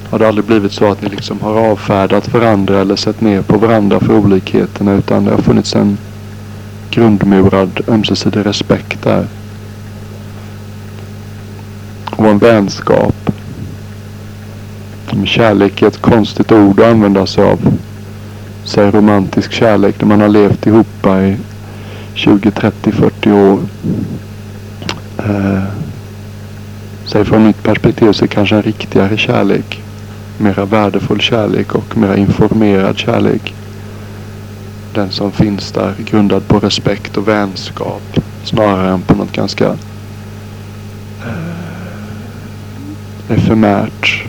har 0.10 0.20
det 0.20 0.28
aldrig 0.28 0.46
blivit 0.46 0.72
så 0.72 0.92
att 0.92 1.02
ni 1.02 1.10
liksom 1.10 1.42
har 1.42 1.72
avfärdat 1.72 2.34
varandra 2.34 2.80
eller 2.82 2.96
sett 2.96 3.22
ner 3.22 3.42
på 3.42 3.58
varandra 3.58 4.00
för 4.00 4.18
olikheterna 4.18 4.94
utan 4.94 5.26
det 5.26 5.32
har 5.32 5.38
funnits 5.38 5.76
en 5.76 5.98
grundmurad 6.92 7.82
ömsesidig 7.88 8.46
respekt 8.46 9.04
där. 9.04 9.28
Och 12.06 12.26
en 12.26 12.38
vänskap. 12.38 13.16
Kärlek 15.26 15.82
är 15.82 15.88
ett 15.88 16.02
konstigt 16.02 16.52
ord 16.52 16.80
att 16.80 16.86
använda 16.86 17.26
sig 17.26 17.44
av. 17.44 17.78
Säg 18.64 18.92
romantisk 18.92 19.52
kärlek 19.52 20.02
när 20.02 20.08
man 20.08 20.22
har 20.22 20.30
levt 20.30 20.68
ihop 20.68 21.06
i 21.06 21.38
20, 22.14 22.52
30, 22.52 22.92
40 22.92 23.32
år. 23.32 23.60
Eh, 25.18 25.64
säg 27.06 27.26
från 27.26 27.48
mitt 27.48 27.64
perspektiv 27.64 28.12
så 28.12 28.28
kanske 28.28 28.56
en 28.56 28.62
riktigare 28.62 29.18
kärlek. 29.18 29.82
Mera 30.38 30.66
värdefull 30.66 31.22
kärlek 31.22 31.76
och 31.76 31.98
mera 31.98 32.18
informerad 32.18 32.98
kärlek. 32.98 33.54
Den 34.94 35.12
som 35.12 35.32
finns 35.32 35.72
där 35.72 35.94
grundad 36.06 36.48
på 36.48 36.60
respekt 36.60 37.18
och 37.18 37.28
vänskap. 37.28 38.20
Snarare 38.44 38.90
än 38.90 39.02
på 39.02 39.16
något 39.16 39.32
ganska 39.32 39.68
eh, 41.26 41.58
efemärt. 43.30 44.24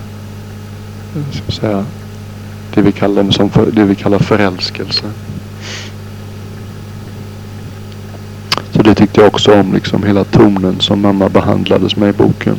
Ska 1.32 1.52
säga, 1.52 1.84
det, 2.74 2.82
vi 2.82 2.92
kallar, 2.92 3.30
som 3.30 3.50
för, 3.50 3.70
det 3.70 3.84
vi 3.84 3.94
kallar 3.94 4.18
förälskelse. 4.18 5.04
Så 8.70 8.82
det 8.82 8.87
tyckte 8.98 9.20
jag 9.20 9.28
också 9.28 9.60
om, 9.60 9.72
liksom 9.74 10.02
hela 10.02 10.24
tonen 10.24 10.80
som 10.80 11.02
mamma 11.02 11.28
behandlades 11.28 11.96
med 11.96 12.08
i 12.08 12.12
boken. 12.12 12.56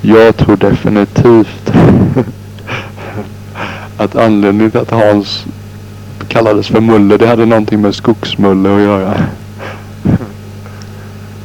Jag 0.00 0.36
tror 0.36 0.56
definitivt 0.56 1.72
att 3.96 4.16
anledningen 4.16 4.70
till 4.70 4.80
att 4.80 4.90
Hans 4.90 5.44
kallades 6.28 6.68
för 6.68 6.80
Mulle, 6.80 7.16
det 7.16 7.26
hade 7.26 7.46
någonting 7.46 7.80
med 7.80 7.94
skogsmulle 7.94 8.74
att 8.74 8.80
göra. 8.80 9.14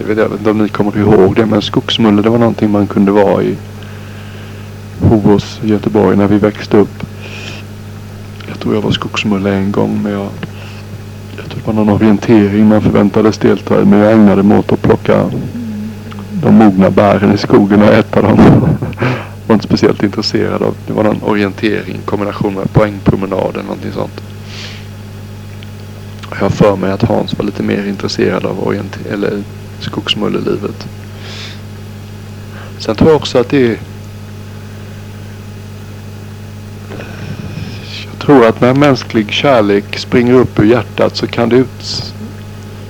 Jag 0.07 0.15
vet, 0.15 0.31
inte 0.31 0.51
om 0.51 0.57
ni 0.57 0.69
kommer 0.69 0.97
ihåg 0.97 1.35
det, 1.35 1.45
men 1.45 1.61
skogsmulle 1.61 2.21
det 2.21 2.29
var 2.29 2.37
någonting 2.37 2.71
man 2.71 2.87
kunde 2.87 3.11
vara 3.11 3.43
i 3.43 3.57
Hovås, 5.01 5.59
Göteborg, 5.63 6.17
när 6.17 6.27
vi 6.27 6.37
växte 6.37 6.77
upp. 6.77 7.03
Jag 8.47 8.59
tror 8.59 8.75
jag 8.75 8.81
var 8.81 8.91
skogsmulle 8.91 9.55
en 9.55 9.71
gång, 9.71 10.03
men 10.03 10.11
jag, 10.11 10.29
jag 11.37 11.45
tror 11.45 11.59
det 11.59 11.67
var 11.67 11.73
någon 11.73 11.89
orientering 11.89 12.67
man 12.67 12.81
förväntades 12.81 13.37
delta 13.37 13.81
i, 13.81 13.85
men 13.85 13.99
jag 13.99 14.13
ägnade 14.13 14.43
mig 14.43 14.57
åt 14.57 14.71
att 14.71 14.81
plocka 14.81 15.29
de 16.43 16.55
mogna 16.55 16.89
bären 16.89 17.33
i 17.33 17.37
skogen 17.37 17.81
och 17.81 17.93
äta 17.93 18.21
dem. 18.21 18.37
var 19.47 19.53
inte 19.53 19.67
speciellt 19.67 20.03
intresserad 20.03 20.63
av. 20.63 20.75
Det 20.87 20.93
var 20.93 21.03
någon 21.03 21.23
orientering, 21.23 21.95
i 21.95 22.05
kombination 22.05 22.53
med 22.53 22.73
poängpromenad 22.73 23.49
eller 23.53 23.63
någonting 23.63 23.91
sånt. 23.91 24.21
Jag 26.29 26.37
har 26.37 26.49
för 26.49 26.75
mig 26.75 26.91
att 26.91 27.03
Hans 27.03 27.37
var 27.37 27.45
lite 27.45 27.63
mer 27.63 27.87
intresserad 27.87 28.45
av 28.45 28.67
orientering. 28.67 29.13
eller 29.13 29.43
skogsmullelivet. 29.79 30.87
Sen 32.79 32.95
tror 32.95 33.09
jag 33.09 33.17
också 33.17 33.39
att 33.39 33.49
det 33.49 33.71
är 33.71 33.79
Jag 38.11 38.35
tror 38.35 38.47
att 38.47 38.61
när 38.61 38.73
mänsklig 38.73 39.31
kärlek 39.31 39.99
springer 39.99 40.33
upp 40.33 40.59
ur 40.59 40.63
hjärtat 40.63 41.15
så 41.15 41.27
kan 41.27 41.49
det 41.49 41.65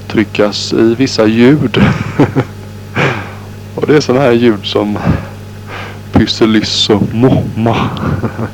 uttryckas 0.06 0.74
i 0.74 0.96
vissa 0.96 1.26
ljud. 1.26 1.78
Och 3.76 3.88
det 3.88 3.96
är 3.96 4.02
sådana 4.02 4.26
här 4.26 4.32
ljud 4.32 4.66
som 4.66 4.98
Pysseliss 6.12 6.90
och 6.90 7.14
Momma. 7.14 7.90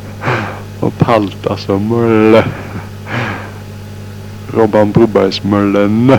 och 0.79 0.97
Paltas 0.97 1.69
och 1.69 1.81
Mulle. 1.81 2.45
Robban 4.53 4.91
Brobergs 4.91 5.43
Mullen. 5.43 6.17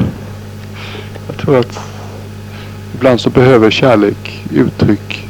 Jag 1.26 1.36
tror 1.36 1.58
att 1.58 1.93
ibland 3.04 3.20
så 3.20 3.30
behöver 3.30 3.70
kärlek 3.70 4.44
uttryck 4.50 5.28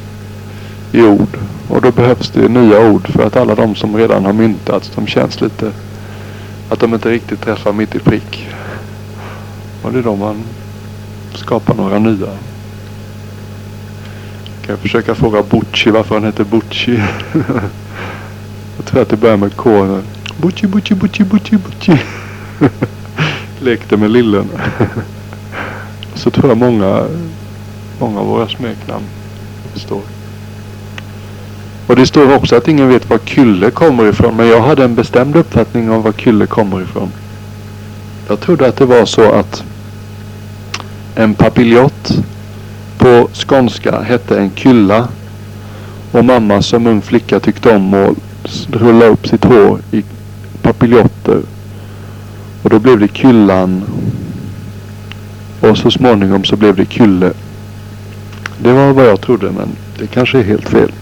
i 0.93 1.03
ord. 1.03 1.39
Och 1.69 1.83
då 1.83 1.91
behövs 1.91 2.31
det 2.31 2.49
nya 2.49 2.91
ord 2.91 3.09
för 3.09 3.27
att 3.27 3.37
alla 3.37 3.55
de 3.55 3.75
som 3.75 3.97
redan 3.97 4.25
har 4.25 4.33
myntats 4.33 4.91
de 4.95 5.07
känns 5.07 5.41
lite 5.41 5.73
att 6.69 6.81
de 6.81 6.95
inte 6.95 7.11
riktigt 7.11 7.41
träffar 7.41 7.73
mitt 7.73 7.95
i 7.95 7.99
prick. 7.99 8.49
Och 9.83 9.93
det 9.93 9.99
är 9.99 10.03
då 10.03 10.17
man 10.17 10.43
skapar 11.35 11.75
några 11.75 11.99
nya. 11.99 12.27
Kan 14.63 14.69
jag 14.69 14.79
försöka 14.79 15.15
fråga 15.15 15.43
Butchi 15.43 15.91
varför 15.91 16.15
han 16.15 16.25
heter 16.25 16.45
Butchi? 16.45 17.03
jag 18.77 18.87
tror 18.87 19.03
att 19.03 19.09
det 19.09 19.17
börjar 19.17 19.37
med 19.37 19.57
K. 19.57 19.99
Butchi, 20.37 20.67
Butchi, 20.67 20.95
Butchi, 20.95 21.25
Butchi, 21.25 21.57
Butchi. 21.57 22.03
Lekte 23.61 23.97
med 23.97 24.11
lillen. 24.11 24.49
Så 26.15 26.31
tror 26.31 26.49
jag 26.49 26.59
många, 26.59 27.07
många 27.99 28.21
av 28.21 28.27
våra 28.27 28.49
smeknamn 28.49 29.05
förstår. 29.73 30.03
Och 31.87 31.97
det 31.97 32.07
står 32.07 32.35
också 32.35 32.57
att 32.57 32.69
ingen 32.69 32.89
vet 32.89 33.11
var 33.11 33.19
Kylle 33.25 33.71
kommer 33.71 34.09
ifrån. 34.09 34.37
Men 34.37 34.49
jag 34.49 34.61
hade 34.61 34.85
en 34.85 34.95
bestämd 34.95 35.37
uppfattning 35.37 35.91
om 35.91 36.03
var 36.03 36.13
Kylle 36.13 36.47
kommer 36.47 36.83
ifrån. 36.83 37.13
Jag 38.29 38.41
trodde 38.41 38.69
att 38.69 38.77
det 38.77 38.87
var 38.87 39.05
så 39.05 39.33
att 39.33 39.65
en 41.15 41.35
papiljott 41.35 42.19
på 42.99 43.29
skånska 43.33 44.01
hette 44.01 44.39
en 44.39 44.51
kylla. 44.55 45.09
Och 46.13 46.25
mamma 46.25 46.63
som 46.63 46.87
ung 46.87 47.03
flicka 47.03 47.41
tyckte 47.41 47.77
om 47.77 47.95
att 47.95 48.69
rulla 48.73 49.05
upp 49.07 49.29
sitt 49.29 49.45
hår 49.45 49.79
i 49.91 50.05
papiljotter. 50.63 51.41
Och 52.63 52.71
då 52.71 52.79
blev 52.79 52.99
det 52.99 53.17
kyllan. 53.17 53.85
Och 55.61 55.79
så 55.79 55.91
småningom 55.91 56.45
så 56.45 56.57
blev 56.57 56.77
det 56.77 56.91
kylle. 56.91 57.33
Det 58.64 58.72
var 58.72 58.92
vad 58.92 59.07
jag 59.07 59.20
trodde 59.20 59.50
men 59.50 59.68
det 59.98 60.07
kanske 60.07 60.38
är 60.38 60.42
helt 60.42 60.68
fel. 60.68 60.92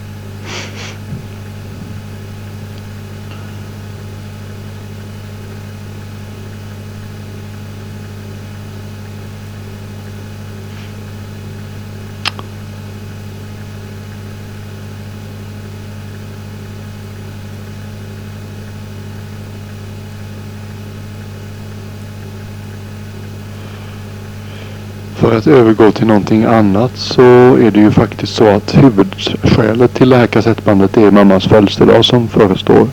För 25.22 25.36
att 25.36 25.46
övergå 25.46 25.92
till 25.92 26.06
någonting 26.06 26.44
annat 26.44 26.90
så 26.96 27.22
är 27.56 27.70
det 27.70 27.80
ju 27.80 27.90
faktiskt 27.90 28.34
så 28.34 28.48
att 28.48 28.74
huvudskälet 28.74 29.94
till 29.94 30.08
det 30.08 30.16
här 30.16 30.26
kassettbandet 30.26 30.96
är 30.96 31.10
mammas 31.10 31.46
födelsedag 31.46 32.04
som 32.04 32.28
förestår. 32.28 32.88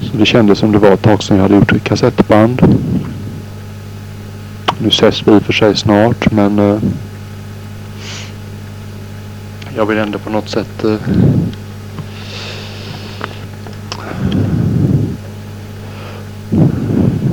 Så 0.00 0.16
det 0.16 0.26
kändes 0.26 0.58
som 0.58 0.72
det 0.72 0.78
var 0.78 0.92
ett 0.92 1.02
tag 1.02 1.22
sedan 1.22 1.36
jag 1.36 1.42
hade 1.42 1.54
gjort 1.54 1.72
ett 1.72 1.84
kassettband. 1.84 2.62
Nu 4.78 4.88
ses 4.88 5.28
vi 5.28 5.40
för 5.40 5.52
sig 5.52 5.76
snart 5.76 6.32
men 6.32 6.58
uh, 6.58 6.78
jag 9.76 9.86
vill 9.86 9.98
ändå 9.98 10.18
på 10.18 10.30
något 10.30 10.48
sätt 10.48 10.84
uh, 10.84 10.96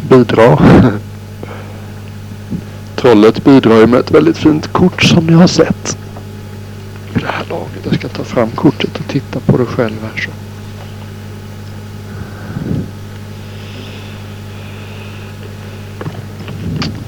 bidra. 0.10 0.60
Trollet 3.08 3.44
bidrar 3.44 3.76
ju 3.76 3.88
med 3.88 4.00
ett 4.00 4.12
väldigt 4.12 4.38
fint 4.38 4.68
kort 4.68 5.04
som 5.04 5.26
ni 5.26 5.34
har 5.34 5.48
sett. 5.48 5.98
I 7.16 7.20
det 7.20 7.28
här 7.28 7.46
laget. 7.50 7.80
Jag 7.84 7.94
ska 7.96 8.08
ta 8.08 8.24
fram 8.24 8.50
kortet 8.50 9.00
och 9.00 9.08
titta 9.08 9.40
på 9.40 9.58
det 9.58 9.66
själv 9.66 9.96
här 10.02 10.22
så. 10.22 10.30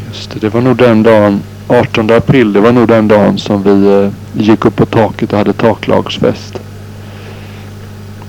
Just 0.08 0.32
det, 0.32 0.40
det 0.40 0.50
var 0.50 0.62
nog 0.62 0.78
den 0.78 1.04
dagen 1.04 1.42
18 1.68 2.12
april, 2.12 2.54
det 2.54 2.60
var 2.60 2.72
nog 2.72 2.88
den 2.88 3.08
dagen 3.08 3.38
som 3.38 3.64
vi 3.64 4.04
eh, 4.04 4.10
gick 4.44 4.66
upp 4.66 4.76
på 4.76 4.86
taket 4.86 5.32
och 5.34 5.38
hade 5.38 5.54
taklagsfest. 5.54 6.60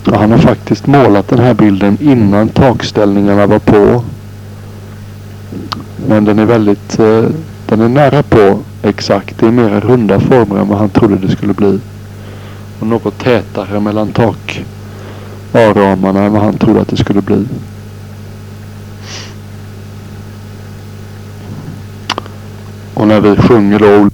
Och 0.07 0.19
han 0.19 0.31
har 0.31 0.39
faktiskt 0.39 0.87
målat 0.87 1.29
den 1.29 1.39
här 1.39 1.55
bilden 1.55 1.99
innan 2.01 2.49
takställningarna 2.49 3.47
var 3.47 3.59
på. 3.59 4.05
Men 6.09 6.25
den 6.25 6.39
är 6.39 6.45
väldigt, 6.45 6.99
eh, 6.99 7.25
den 7.71 7.81
är 7.81 7.89
nära 7.89 8.23
på 8.23 8.59
exakt. 8.83 9.39
Det 9.39 9.47
är 9.47 9.51
mera 9.51 9.81
runda 9.81 10.21
former 10.21 10.61
än 10.61 10.69
vad 10.69 10.79
han 10.79 10.89
trodde 10.89 11.17
det 11.17 11.33
skulle 11.33 11.55
bli. 11.55 11.81
Och 12.81 12.87
något 12.87 13.19
tätare 13.19 13.81
mellan 13.81 14.13
tak 14.13 14.65
A-ramarna 15.53 16.23
än 16.23 16.33
vad 16.33 16.43
han 16.43 16.59
trodde 16.59 16.81
att 16.81 16.89
det 16.89 16.97
skulle 16.97 17.23
bli. 17.23 17.47
Och 22.95 23.09
när 23.09 23.21
vi 23.21 23.37
sjunger 23.37 23.79
då 23.79 24.11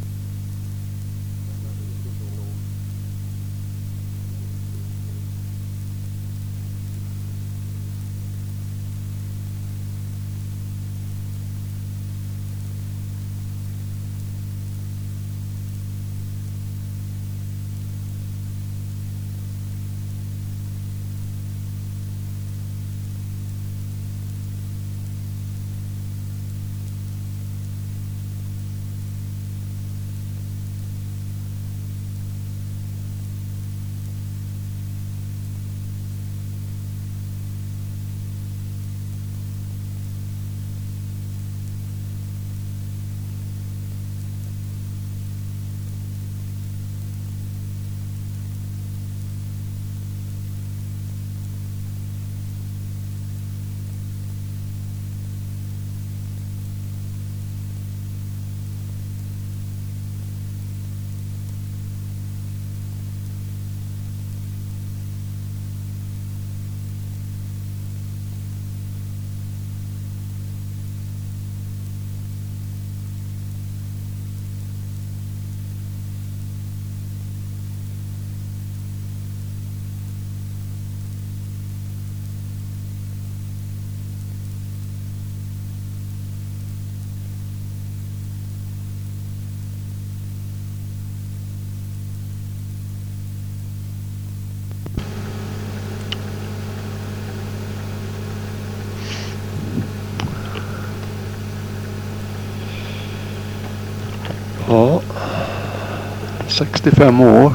65 106.56 107.20
år. 107.20 107.52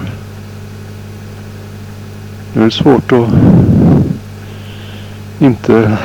Nu 2.53 2.61
är 2.61 2.65
det 2.65 2.71
svårt 2.71 3.11
att 3.11 3.29
inte, 5.39 5.97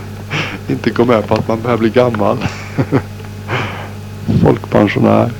inte 0.68 0.90
gå 0.90 1.04
med 1.04 1.26
på 1.26 1.34
att 1.34 1.48
man 1.48 1.62
börjar 1.62 1.76
bli 1.78 1.90
gammal. 1.90 2.38
Folkpensionär. 4.42 5.30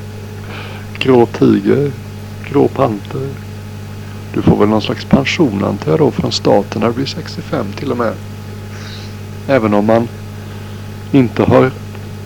Grå 0.99 1.27
tiger. 1.27 1.93
Grå 2.51 2.69
panter. 2.69 3.29
Du 4.35 4.43
får 4.43 4.57
väl 4.57 4.69
någon 4.69 4.83
slags 4.83 5.05
pension 5.05 5.65
antar 5.65 5.91
jag 5.91 6.01
då 6.01 6.11
från 6.11 6.33
staten 6.33 6.81
när 6.81 6.89
du 6.89 6.95
blir 6.95 7.07
65 7.07 7.67
till 7.77 7.91
och 7.91 7.99
med. 7.99 8.15
Även 9.49 9.75
om 9.75 9.87
man 9.87 10.09
inte 11.13 11.43
har 11.43 11.71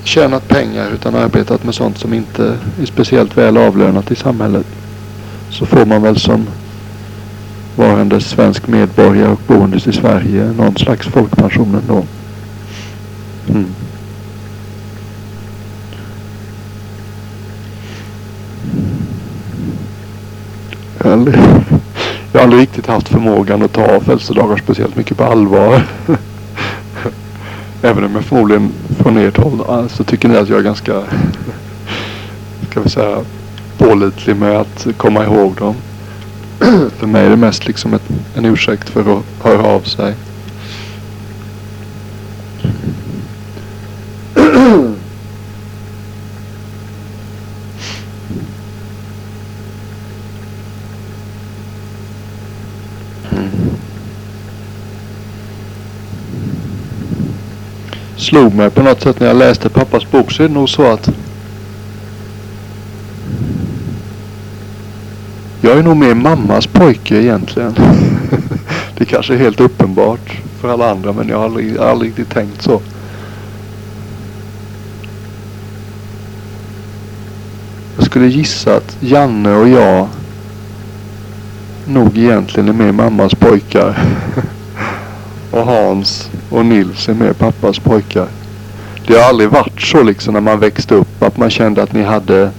tjänat 0.05 0.49
pengar 0.49 0.91
utan 0.95 1.15
arbetat 1.15 1.65
med 1.65 1.75
sånt 1.75 1.99
som 1.99 2.15
inte 2.15 2.59
är 2.83 2.87
speciellt 2.87 3.39
väl 3.39 3.57
avlönat 3.57 4.11
i 4.11 4.17
samhället. 4.17 4.67
Så 5.51 5.67
får 5.67 5.87
man 5.87 6.03
väl 6.03 6.19
som 6.19 6.47
varande 7.77 8.21
svensk 8.21 8.67
medborgare 8.67 9.29
och 9.29 9.41
boendes 9.47 9.87
i 9.87 9.93
Sverige 9.93 10.53
någon 10.57 10.77
slags 10.77 11.07
folkpension 11.07 11.75
ändå. 11.75 12.05
Mm. 13.49 13.67
Jag 20.99 21.05
har, 21.05 21.13
aldrig, 21.13 21.37
jag 22.33 22.41
har 22.41 22.45
aldrig 22.45 22.63
riktigt 22.63 22.87
haft 22.87 23.09
förmågan 23.09 23.63
att 23.63 23.73
ta 23.73 24.01
födelsedagar 24.01 24.57
speciellt 24.57 24.97
mycket 24.97 25.17
på 25.17 25.25
allvar. 25.25 25.83
Även 27.83 28.05
om 28.05 28.15
jag 28.15 28.25
förmodligen 28.25 28.73
från 28.99 29.17
ert 29.17 29.37
håll 29.37 29.89
så 29.91 30.05
tycker 30.05 30.29
ni 30.29 30.37
att 30.37 30.49
jag 30.49 30.59
är 30.59 30.63
ganska, 30.63 31.03
ska 32.71 32.81
vi 32.81 32.91
säga, 32.91 33.19
pålitlig 33.79 34.37
med 34.37 34.57
att 34.57 34.87
komma 34.97 35.25
ihåg 35.25 35.55
dem. 35.55 35.75
för 36.99 37.07
mig 37.07 37.27
är 37.27 37.31
det 37.31 37.37
mest 37.37 37.67
liksom 37.67 37.95
ett, 37.95 38.09
en 38.35 38.45
ursäkt 38.45 38.89
för 38.89 39.01
att 39.01 39.25
höra 39.43 39.63
av 39.63 39.81
sig. 39.81 40.15
Slog 58.31 58.55
mig 58.55 58.71
på 58.71 58.83
något 58.83 59.03
sätt 59.03 59.21
när 59.21 59.27
jag 59.27 59.37
läste 59.37 59.69
pappas 59.69 60.11
bok 60.11 60.33
så 60.33 60.43
är 60.43 60.49
det 60.49 60.55
nog 60.55 60.69
så 60.69 60.93
att 60.93 61.11
jag 65.61 65.79
är 65.79 65.83
nog 65.83 65.97
mer 65.97 66.15
mammas 66.15 66.67
pojke 66.67 67.17
egentligen. 67.17 67.75
det 68.99 69.05
kanske 69.05 69.35
är 69.35 69.39
helt 69.39 69.61
uppenbart 69.61 70.39
för 70.61 70.69
alla 70.69 70.91
andra 70.91 71.13
men 71.13 71.29
jag 71.29 71.37
har 71.37 71.45
aldrig, 71.45 71.79
aldrig 71.79 72.09
riktigt 72.11 72.31
tänkt 72.31 72.63
så. 72.63 72.81
Jag 77.97 78.07
skulle 78.07 78.27
gissa 78.27 78.77
att 78.77 78.97
Janne 79.01 79.55
och 79.55 79.69
jag 79.69 80.09
nog 81.87 82.19
egentligen 82.19 82.69
är 82.69 82.73
mer 82.73 82.93
mammas 82.93 83.35
pojkar. 83.35 83.99
och 85.61 85.67
Hans 85.67 86.31
och 86.51 86.67
Nils 86.67 87.09
är 87.09 87.15
mer 87.15 87.33
pappas 87.33 87.79
pojkar. 87.79 88.27
det 89.07 89.15
har 89.15 89.29
aldrig 89.29 89.51
varit 89.51 89.83
så 89.83 90.03
liksom 90.03 90.35
när 90.35 90.41
man 90.41 90.61
växte 90.61 90.95
upp 90.95 91.23
att 91.23 91.37
man 91.37 91.51
kände 91.51 91.83
att 91.83 91.93
ni 91.93 92.03
hade 92.03 92.51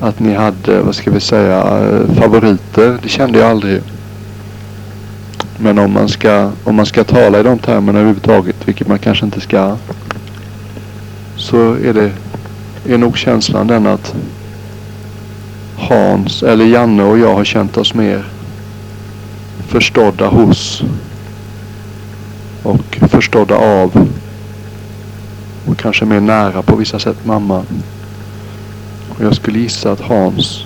att 0.00 0.20
ni 0.20 0.34
hade, 0.34 0.82
vad 0.82 0.94
ska 0.94 1.10
vi 1.10 1.20
säga, 1.20 1.62
favoriter. 2.14 2.98
Det 3.02 3.08
kände 3.08 3.38
jag 3.38 3.50
aldrig. 3.50 3.80
Men 5.58 5.78
om 5.78 5.92
man 5.92 6.08
ska, 6.08 6.50
om 6.64 6.74
man 6.74 6.86
ska 6.86 7.04
tala 7.04 7.40
i 7.40 7.42
de 7.42 7.58
termerna 7.58 7.98
överhuvudtaget, 7.98 8.56
vilket 8.64 8.88
man 8.88 8.98
kanske 8.98 9.24
inte 9.24 9.40
ska, 9.40 9.76
så 11.36 11.72
är 11.72 11.92
det 11.92 12.12
är 12.88 12.98
nog 12.98 13.16
känslan 13.18 13.66
den 13.66 13.86
att 13.86 14.14
Hans 15.76 16.42
eller 16.42 16.64
Janne 16.64 17.02
och 17.02 17.18
jag 17.18 17.34
har 17.34 17.44
känt 17.44 17.76
oss 17.76 17.94
mer 17.94 18.24
förstådda 19.68 20.28
hos 20.28 20.82
och 22.66 22.98
förstådda 23.10 23.54
av 23.54 24.08
och 25.66 25.78
kanske 25.78 26.04
mer 26.04 26.20
nära 26.20 26.62
på 26.62 26.76
vissa 26.76 26.98
sätt 26.98 27.16
mamma. 27.24 27.64
Och 29.08 29.24
jag 29.24 29.36
skulle 29.36 29.58
gissa 29.58 29.92
att 29.92 30.00
Hans 30.00 30.64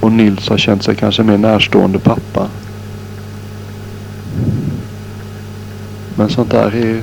och 0.00 0.12
Nils 0.12 0.48
har 0.48 0.58
känt 0.58 0.82
sig 0.82 0.96
kanske 0.96 1.22
mer 1.22 1.38
närstående 1.38 1.98
pappa. 1.98 2.48
Men 6.14 6.28
sånt 6.28 6.50
där 6.50 6.74
är... 6.74 7.02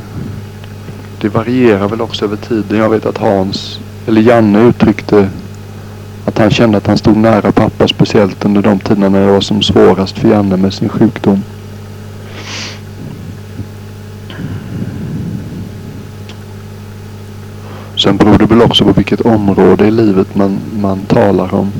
Det 1.21 1.29
varierar 1.29 1.87
väl 1.87 2.01
också 2.01 2.25
över 2.25 2.35
tiden. 2.35 2.77
Jag 2.77 2.89
vet 2.89 3.05
att 3.05 3.17
Hans, 3.17 3.79
eller 4.07 4.21
Janne 4.21 4.61
uttryckte 4.61 5.29
att 6.25 6.37
han 6.37 6.51
kände 6.51 6.77
att 6.77 6.87
han 6.87 6.97
stod 6.97 7.17
nära 7.17 7.51
pappa 7.51 7.87
speciellt 7.87 8.45
under 8.45 8.61
de 8.61 8.79
tiderna 8.79 9.09
när 9.09 9.25
det 9.25 9.31
var 9.31 9.41
som 9.41 9.61
svårast 9.61 10.19
för 10.19 10.29
Janne 10.29 10.57
med 10.57 10.73
sin 10.73 10.89
sjukdom. 10.89 11.43
Sen 17.99 18.17
beror 18.17 18.37
det 18.37 18.45
väl 18.45 18.61
också 18.61 18.85
på 18.85 18.91
vilket 18.91 19.21
område 19.21 19.87
i 19.87 19.91
livet 19.91 20.35
man, 20.35 20.59
man 20.81 20.99
talar 20.99 21.53
om. 21.53 21.71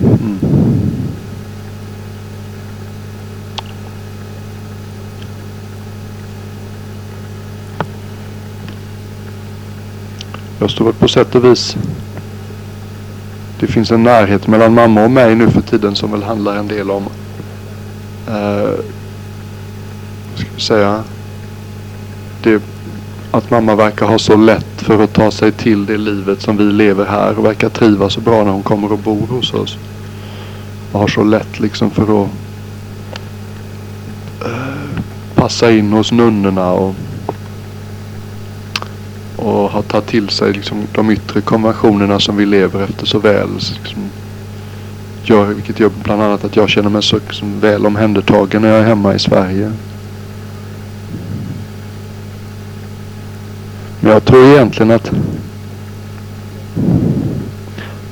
Mm. 0.00 0.38
Jag 10.58 10.70
står 10.70 10.84
väl 10.84 10.94
på 10.94 11.08
sätt 11.08 11.34
och 11.34 11.44
vis 11.44 11.76
det 13.60 13.66
finns 13.66 13.90
en 13.90 14.02
närhet 14.02 14.46
mellan 14.46 14.74
mamma 14.74 15.04
och 15.04 15.10
mig 15.10 15.34
nu 15.34 15.50
för 15.50 15.60
tiden 15.60 15.94
som 15.96 16.12
väl 16.12 16.22
handlar 16.22 16.56
en 16.56 16.68
del 16.68 16.90
om 16.90 17.08
eh, 18.28 18.70
ska 20.34 20.46
vi 20.54 20.60
säga, 20.60 21.04
det, 22.42 22.62
att 23.30 23.50
mamma 23.50 23.74
verkar 23.74 24.06
ha 24.06 24.18
så 24.18 24.36
lätt 24.36 24.82
för 24.82 25.04
att 25.04 25.12
ta 25.12 25.30
sig 25.30 25.52
till 25.52 25.86
det 25.86 25.96
livet 25.96 26.42
som 26.42 26.56
vi 26.56 26.64
lever 26.64 27.06
här 27.06 27.38
och 27.38 27.44
verkar 27.44 27.68
trivas 27.68 28.12
så 28.12 28.20
bra 28.20 28.44
när 28.44 28.52
hon 28.52 28.62
kommer 28.62 28.92
och 28.92 28.98
bor 28.98 29.26
hos 29.26 29.54
oss. 29.54 29.78
Och 30.92 31.00
har 31.00 31.08
så 31.08 31.24
lätt 31.24 31.60
liksom 31.60 31.90
för 31.90 32.22
att 32.22 32.28
eh, 34.44 35.00
passa 35.34 35.70
in 35.70 35.92
hos 35.92 36.12
nunnorna 36.12 36.72
och, 36.72 36.94
och 39.36 39.70
har 39.70 39.82
tagit 39.82 40.06
till 40.06 40.28
sig 40.28 40.52
liksom 40.52 40.86
de 40.92 41.10
yttre 41.10 41.40
konventionerna 41.40 42.20
som 42.20 42.36
vi 42.36 42.46
lever 42.46 42.82
efter 42.82 43.06
så 43.06 43.18
väl. 43.18 43.48
Liksom, 43.54 44.10
gör, 45.30 45.44
vilket 45.46 45.80
gör 45.80 45.90
bland 46.02 46.22
annat 46.22 46.44
att 46.44 46.56
jag 46.56 46.68
känner 46.68 46.90
mig 46.90 47.02
så 47.02 47.16
liksom, 47.16 47.60
väl 47.60 47.86
omhändertagen 47.86 48.62
när 48.62 48.68
jag 48.68 48.78
är 48.78 48.84
hemma 48.84 49.14
i 49.14 49.18
Sverige. 49.18 49.72
Men 54.00 54.12
jag 54.12 54.24
tror 54.24 54.44
egentligen 54.44 54.90
att 54.90 55.10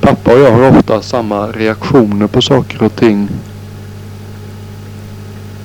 pappa 0.01 0.33
och 0.33 0.39
jag 0.39 0.51
har 0.51 0.77
ofta 0.77 1.01
samma 1.01 1.47
reaktioner 1.47 2.27
på 2.27 2.41
saker 2.41 2.83
och 2.83 2.95
ting. 2.95 3.29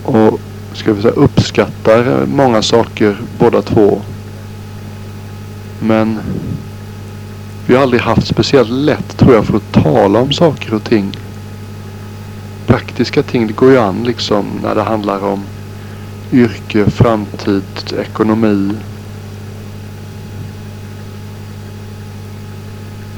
Och 0.04 0.40
ska 0.72 0.92
vi 0.92 1.02
säga 1.02 1.14
uppskattar 1.14 2.26
många 2.26 2.62
saker 2.62 3.16
båda 3.38 3.62
två. 3.62 4.00
Men 5.80 6.18
vi 7.66 7.74
har 7.74 7.82
aldrig 7.82 8.02
haft 8.02 8.26
speciellt 8.26 8.70
lätt 8.70 9.16
tror 9.16 9.34
jag 9.34 9.46
för 9.46 9.56
att 9.56 9.72
tala 9.72 10.18
om 10.18 10.32
saker 10.32 10.74
och 10.74 10.84
ting 10.84 11.12
praktiska 12.70 13.22
ting, 13.22 13.46
det 13.46 13.52
går 13.52 13.70
ju 13.70 13.78
an 13.78 14.02
liksom 14.04 14.46
när 14.62 14.74
det 14.74 14.82
handlar 14.82 15.24
om 15.24 15.42
yrke, 16.32 16.90
framtid, 16.90 17.92
ekonomi. 17.98 18.72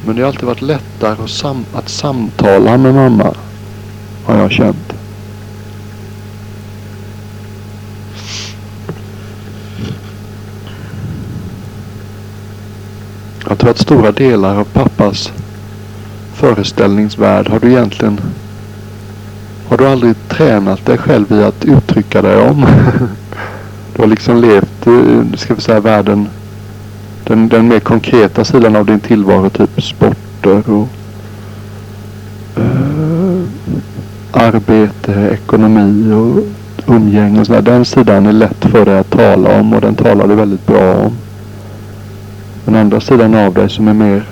Men 0.07 0.17
det 0.17 0.23
har 0.23 0.29
alltid 0.29 0.45
varit 0.45 0.63
lättare 0.63 1.25
att, 1.25 1.31
sam 1.31 1.65
att 1.73 1.89
samtala 1.89 2.77
med 2.77 2.95
mamma. 2.95 3.35
Har 4.25 4.39
jag 4.39 4.51
känt. 4.51 4.93
Jag 13.49 13.59
tror 13.59 13.71
att 13.71 13.79
stora 13.79 14.13
delar 14.13 14.57
av 14.57 14.65
pappas 14.65 15.33
föreställningsvärld 16.35 17.49
har 17.49 17.61
du 17.61 17.71
egentligen 17.71 18.21
har 19.73 19.79
du 19.79 19.87
aldrig 19.87 20.29
tränat 20.29 20.87
dig 20.87 20.99
själv 20.99 21.33
i 21.33 21.43
att 21.43 21.65
uttrycka 21.65 22.23
dig 22.23 22.37
om? 22.37 22.67
du 23.95 24.03
har 24.03 24.07
liksom 24.07 24.41
levt 24.41 24.87
i, 24.87 25.25
ska 25.37 25.55
vi 25.55 25.61
säga, 25.61 25.81
världen. 25.81 26.29
Den, 27.25 27.49
den 27.49 27.69
mer 27.69 27.81
konkreta 27.81 28.45
sidan 28.45 28.77
av 28.77 28.87
din 28.87 29.01
tillvaro. 29.01 29.51
Typ 29.51 29.83
sporter 29.83 30.71
och 30.71 30.89
eh, 32.57 33.43
arbete, 34.33 35.13
ekonomi 35.33 36.13
och 36.13 36.45
umgänge 36.95 37.41
och 37.41 37.47
sådär. 37.47 37.63
Den 37.63 37.85
sidan 37.85 38.27
är 38.27 38.33
lätt 38.33 38.65
för 38.65 38.85
dig 38.85 38.99
att 38.99 39.11
tala 39.11 39.61
om 39.61 39.73
och 39.73 39.81
den 39.81 39.95
talar 39.95 40.29
du 40.29 40.35
väldigt 40.35 40.67
bra 40.67 40.95
om. 40.95 41.13
Den 42.65 42.77
andra 42.77 43.01
sidan 43.01 43.35
av 43.35 43.55
dig 43.55 43.71
som 43.71 43.89
är 43.89 43.95
mer 43.95 44.25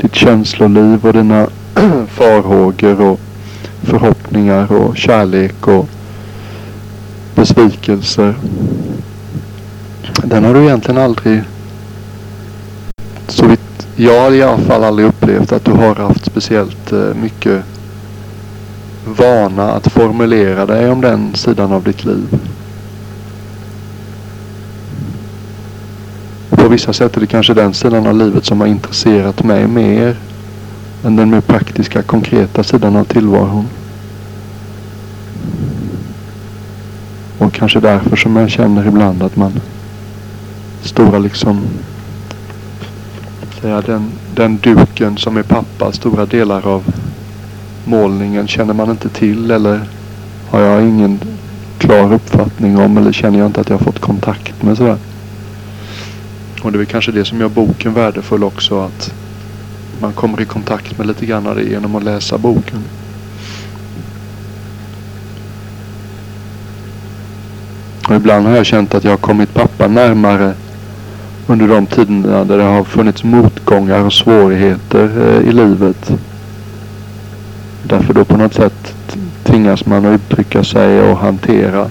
ditt 0.00 0.14
känsloliv 0.14 1.06
och 1.06 1.12
dina 1.12 1.46
farhågor 2.08 3.00
och 3.00 3.20
förhoppningar 3.88 4.72
och 4.72 4.96
kärlek 4.96 5.66
och 5.66 5.88
besvikelser. 7.34 8.34
Den 10.24 10.44
har 10.44 10.54
du 10.54 10.64
egentligen 10.64 11.00
aldrig, 11.00 11.42
så 13.28 13.46
vitt 13.46 13.86
jag 13.96 14.34
i 14.34 14.42
alla 14.42 14.58
fall 14.58 14.84
aldrig 14.84 15.08
upplevt 15.08 15.52
att 15.52 15.64
du 15.64 15.72
har 15.72 15.94
haft 15.94 16.24
speciellt 16.24 16.92
eh, 16.92 17.14
mycket 17.22 17.62
vana 19.04 19.72
att 19.72 19.92
formulera 19.92 20.66
dig 20.66 20.90
om 20.90 21.00
den 21.00 21.34
sidan 21.34 21.72
av 21.72 21.82
ditt 21.82 22.04
liv. 22.04 22.38
på 26.68 26.72
vissa 26.72 26.92
sätt 26.92 27.16
är 27.16 27.20
det 27.20 27.26
kanske 27.26 27.54
den 27.54 27.74
sidan 27.74 28.06
av 28.06 28.14
livet 28.14 28.44
som 28.44 28.60
har 28.60 28.66
intresserat 28.66 29.44
mig 29.44 29.66
mer 29.66 30.16
än 31.04 31.16
den 31.16 31.30
mer 31.30 31.40
praktiska, 31.40 32.02
konkreta 32.02 32.64
sidan 32.64 32.96
av 32.96 33.04
tillvaron. 33.04 33.66
Och 37.38 37.52
kanske 37.52 37.80
därför 37.80 38.16
som 38.16 38.36
jag 38.36 38.50
känner 38.50 38.86
ibland 38.88 39.22
att 39.22 39.36
man 39.36 39.52
stora 40.82 41.18
liksom 41.18 41.60
säga 43.60 43.80
den, 43.80 44.10
den 44.34 44.56
duken 44.56 45.16
som 45.16 45.36
är 45.36 45.42
pappa, 45.42 45.92
stora 45.92 46.26
delar 46.26 46.66
av 46.66 46.84
målningen 47.84 48.48
känner 48.48 48.74
man 48.74 48.90
inte 48.90 49.08
till 49.08 49.50
eller 49.50 49.80
har 50.50 50.60
jag 50.60 50.82
ingen 50.82 51.20
klar 51.78 52.12
uppfattning 52.12 52.78
om 52.78 52.98
eller 52.98 53.12
känner 53.12 53.38
jag 53.38 53.46
inte 53.46 53.60
att 53.60 53.68
jag 53.68 53.78
har 53.78 53.84
fått 53.84 53.98
kontakt 53.98 54.62
med 54.62 54.76
sådär. 54.76 54.98
Och 56.62 56.72
det 56.72 56.76
är 56.76 56.78
väl 56.78 56.86
kanske 56.86 57.12
det 57.12 57.24
som 57.24 57.40
gör 57.40 57.48
boken 57.48 57.94
värdefull 57.94 58.44
också 58.44 58.80
att 58.80 59.14
man 60.00 60.12
kommer 60.12 60.40
i 60.40 60.44
kontakt 60.44 60.98
med 60.98 61.06
lite 61.06 61.26
grann 61.26 61.46
av 61.46 61.56
det 61.56 61.62
genom 61.62 61.94
att 61.94 62.04
läsa 62.04 62.38
boken. 62.38 62.84
Och 68.08 68.14
ibland 68.14 68.46
har 68.46 68.56
jag 68.56 68.66
känt 68.66 68.94
att 68.94 69.04
jag 69.04 69.10
har 69.10 69.16
kommit 69.16 69.54
pappa 69.54 69.88
närmare 69.88 70.54
under 71.46 71.68
de 71.68 71.86
tiderna 71.86 72.44
där 72.44 72.58
det 72.58 72.64
har 72.64 72.84
funnits 72.84 73.24
motgångar 73.24 74.00
och 74.00 74.12
svårigheter 74.12 75.10
eh, 75.20 75.48
i 75.48 75.52
livet. 75.52 76.12
Därför 77.82 78.14
då 78.14 78.24
på 78.24 78.36
något 78.36 78.54
sätt 78.54 78.94
tvingas 79.44 79.86
man 79.86 80.06
att 80.06 80.14
uttrycka 80.20 80.64
sig 80.64 81.00
och 81.00 81.18
hantera 81.18 81.90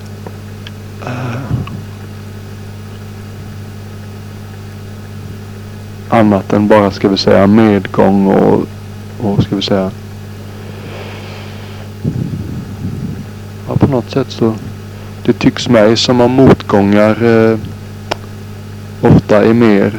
annat 6.10 6.54
än 6.54 6.68
bara, 6.68 6.92
ska 6.92 7.10
vi 7.10 7.18
säga, 7.18 7.48
medgång 7.48 8.28
och, 8.28 8.68
och 9.20 9.44
ska 9.44 9.56
vi 9.56 9.62
säga... 9.62 9.92
Ja, 13.68 13.76
på 13.76 13.88
något 13.88 14.12
sätt 14.12 14.32
så... 14.32 14.54
Det 15.26 15.34
tycks 15.34 15.70
mig 15.70 15.98
som 15.98 16.22
om 16.22 16.32
motgångar 16.32 17.24
eh, 17.24 17.58
ofta 19.02 19.46
är 19.46 19.54
mer, 19.54 19.94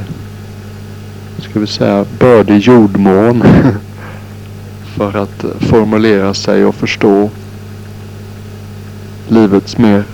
ska 1.38 1.60
vi 1.60 1.66
säga, 1.66 2.04
bördig 2.18 2.58
jordmån. 2.58 3.42
för 4.98 5.16
att 5.16 5.44
eh, 5.44 5.50
formulera 5.60 6.34
sig 6.34 6.64
och 6.64 6.74
förstå 6.74 7.30
livets 9.28 9.78
mer, 9.78 10.04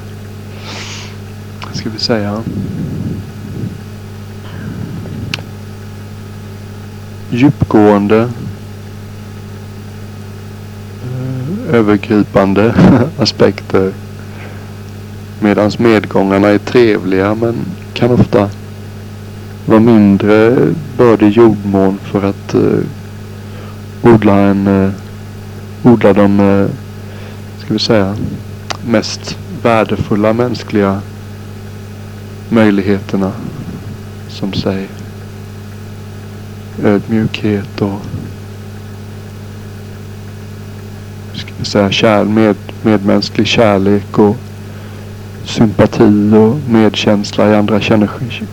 ska 1.72 1.90
vi 1.90 1.98
säga, 1.98 2.42
djupgående 7.34 8.28
övergripande 11.72 12.74
aspekter. 13.18 13.92
Medans 15.40 15.78
medgångarna 15.78 16.48
är 16.48 16.58
trevliga 16.58 17.34
men 17.34 17.54
kan 17.92 18.10
ofta 18.10 18.50
vara 19.66 19.80
mindre 19.80 20.56
bördig 20.96 21.28
jordmån 21.28 21.98
för 21.98 22.22
att 22.22 22.54
uh, 22.54 22.80
odla 24.02 24.38
en 24.38 24.66
uh, 24.66 24.90
odla 25.82 26.12
de, 26.12 26.40
uh, 26.40 26.70
ska 27.58 27.72
vi 27.72 27.78
säga, 27.78 28.16
mest 28.86 29.38
värdefulla 29.62 30.32
mänskliga 30.32 31.00
möjligheterna. 32.48 33.32
Som 34.28 34.52
sig 34.52 34.88
ödmjukhet 36.82 37.80
och 37.80 38.00
ska 41.34 41.52
vi 41.58 41.64
säga 41.64 41.90
kär, 41.90 42.24
med, 42.24 42.56
medmänsklig 42.82 43.46
kärlek 43.46 44.18
och 44.18 44.36
sympati 45.44 46.32
och 46.34 46.72
medkänsla 46.72 47.50
i 47.50 47.54
andra 47.54 47.80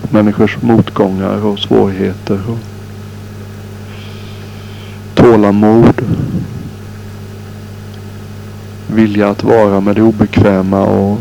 människors 0.10 0.58
motgångar 0.62 1.46
och 1.46 1.60
svårigheter. 1.60 2.40
Och 2.50 2.58
tålamod. 5.16 6.02
Vilja 8.88 9.30
att 9.30 9.44
vara 9.44 9.80
med 9.80 9.96
det 9.96 10.02
obekväma 10.02 10.82
och 10.82 11.20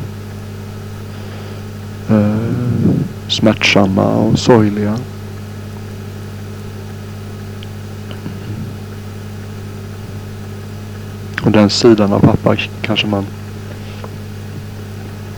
eh, 2.11 2.37
smärtsamma 3.29 4.07
och 4.07 4.39
sorgliga. 4.39 4.99
Och 11.51 11.57
den 11.57 11.71
sidan 11.71 12.13
av 12.13 12.21
pappa 12.21 12.57
kanske 12.83 13.07
man 13.07 13.27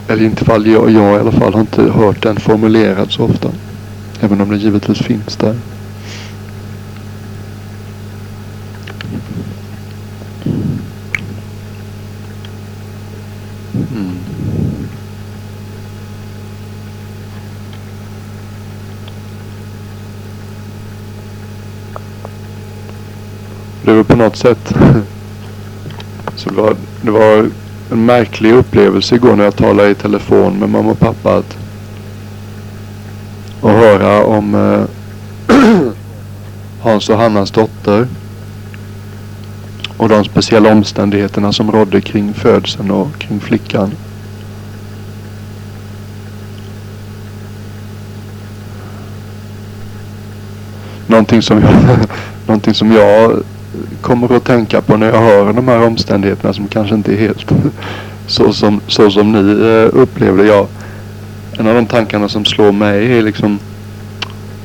eller 0.07 0.25
inte 0.25 0.45
fall 0.45 0.67
jag, 0.67 0.91
jag 0.91 1.17
i 1.17 1.19
alla 1.19 1.31
fall 1.31 1.53
har 1.53 1.61
inte 1.61 1.81
hört 1.81 2.21
den 2.21 2.35
formulerad 2.35 3.11
så 3.11 3.23
ofta. 3.23 3.49
Även 4.19 4.41
om 4.41 4.49
den 4.49 4.59
givetvis 4.59 4.97
finns 4.97 5.35
där. 5.35 5.55
Mm. 13.73 14.17
Det 23.85 23.93
var 23.93 24.03
på 24.03 24.15
något 24.15 24.37
sätt 24.37 24.73
så 26.43 26.49
det 26.49 26.61
var, 26.61 26.75
det 27.01 27.11
var 27.11 27.49
en 27.91 28.05
märklig 28.05 28.53
upplevelse 28.53 29.15
igår 29.15 29.35
när 29.35 29.43
jag 29.43 29.55
talade 29.55 29.89
i 29.89 29.95
telefon 29.95 30.59
med 30.59 30.69
mamma 30.69 30.91
och 30.91 30.99
pappa. 30.99 31.37
Att, 31.37 31.57
och 33.61 33.69
höra 33.69 34.23
om 34.23 34.55
eh, 34.55 35.55
Hans 36.81 37.09
och 37.09 37.17
Hannas 37.17 37.51
dotter. 37.51 38.07
Och 39.97 40.09
de 40.09 40.23
speciella 40.23 40.71
omständigheterna 40.71 41.53
som 41.53 41.71
rådde 41.71 42.01
kring 42.01 42.33
födseln 42.33 42.91
och 42.91 43.17
kring 43.17 43.39
flickan. 43.39 43.91
Någonting 51.07 51.41
som 51.41 51.61
jag, 51.61 51.73
någonting 52.47 52.73
som 52.73 52.91
jag 52.91 53.43
kommer 54.01 54.35
att 54.35 54.43
tänka 54.45 54.81
på 54.81 54.97
när 54.97 55.07
jag 55.07 55.21
hör 55.21 55.53
de 55.53 55.67
här 55.67 55.81
omständigheterna 55.81 56.53
som 56.53 56.67
kanske 56.67 56.95
inte 56.95 57.13
är 57.13 57.17
helt 57.17 57.45
så 58.27 58.53
som, 58.53 58.81
så 58.87 59.11
som 59.11 59.31
ni 59.31 59.65
eh, 59.67 60.01
upplevde. 60.01 60.45
Jag, 60.45 60.67
en 61.57 61.67
av 61.67 61.75
de 61.75 61.85
tankarna 61.85 62.29
som 62.29 62.45
slår 62.45 62.71
mig 62.71 63.17
är 63.17 63.21
liksom 63.21 63.59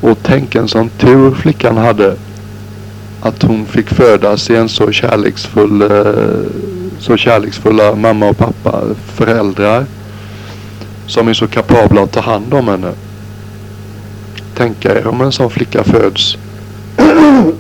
och 0.01 0.19
tänk 0.23 0.55
en 0.55 0.69
sån 0.69 0.89
tur 0.89 1.31
flickan 1.35 1.77
hade. 1.77 2.17
Att 3.21 3.43
hon 3.43 3.67
fick 3.67 3.89
födas 3.89 4.51
i 4.51 4.57
en 4.57 4.69
så 4.69 4.93
kärleksfull 4.93 5.83
eh, 5.83 6.51
så 6.99 7.17
kärleksfulla 7.17 7.95
mamma 7.95 8.29
och 8.29 8.39
pappa, 8.39 8.83
föräldrar. 9.15 9.87
Som 11.07 11.29
är 11.29 11.35
så 11.35 11.47
kapabla 11.47 12.03
att 12.03 12.13
ta 12.13 12.21
hand 12.21 12.55
om 12.55 12.69
henne. 12.69 12.93
Tänka 14.55 14.99
er 14.99 15.07
om 15.07 15.21
en 15.21 15.33
sån 15.33 15.51
flicka 15.51 15.85
föds 15.85 16.37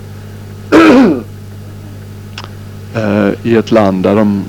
i 3.42 3.56
ett 3.56 3.70
land 3.70 4.02
där 4.02 4.16
de 4.16 4.44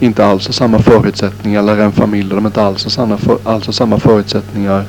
inte 0.00 0.26
alls 0.26 0.46
har 0.46 0.52
samma 0.52 0.78
förutsättningar 0.78 1.60
eller 1.60 1.78
en 1.78 1.92
familj 1.92 2.28
där 2.28 2.36
de 2.36 2.46
inte 2.46 2.62
alls 2.62 2.84
har 2.84 2.90
samma, 2.90 3.16
för, 3.16 3.38
alls 3.44 3.66
har 3.66 3.72
samma 3.72 3.98
förutsättningar 3.98 4.84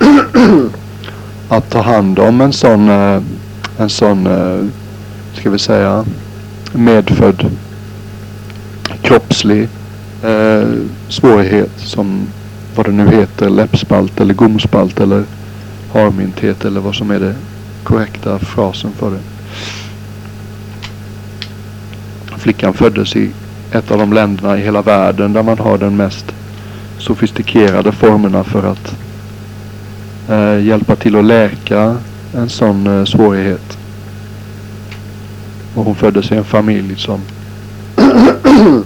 att 1.48 1.70
ta 1.70 1.82
hand 1.82 2.18
om 2.18 2.40
en 2.40 2.52
sån, 2.52 2.88
eh, 2.88 3.22
en 3.78 3.88
sån, 3.88 4.26
eh, 4.26 4.64
ska 5.34 5.50
vi 5.50 5.58
säga, 5.58 6.04
medfödd 6.72 7.50
kroppslig 9.02 9.68
eh, 10.22 10.68
svårighet 11.08 11.70
som 11.76 12.26
vad 12.76 12.86
det 12.86 12.92
nu 12.92 13.08
heter, 13.10 13.50
läppspalt 13.50 14.20
eller 14.20 14.34
gomspalt 14.34 15.00
eller 15.00 15.24
harmynthet 15.92 16.64
eller 16.64 16.80
vad 16.80 16.94
som 16.94 17.10
är 17.10 17.20
det 17.20 17.34
korrekta 17.84 18.38
frasen 18.38 18.90
för 18.92 19.10
det. 19.10 19.35
Flickan 22.46 22.74
föddes 22.74 23.16
i 23.16 23.30
ett 23.72 23.90
av 23.90 23.98
de 23.98 24.12
länderna 24.12 24.58
i 24.58 24.62
hela 24.62 24.82
världen 24.82 25.32
där 25.32 25.42
man 25.42 25.58
har 25.58 25.78
den 25.78 25.96
mest 25.96 26.34
sofistikerade 26.98 27.92
formerna 27.92 28.44
för 28.44 28.70
att 28.70 28.96
eh, 30.28 30.64
hjälpa 30.64 30.96
till 30.96 31.16
att 31.16 31.24
läka 31.24 31.96
en 32.34 32.48
sån 32.48 32.86
eh, 32.86 33.04
svårighet. 33.04 33.78
Och 35.74 35.84
hon 35.84 35.94
föddes 35.94 36.32
i 36.32 36.34
en 36.34 36.44
familj 36.44 36.96
som 36.96 37.20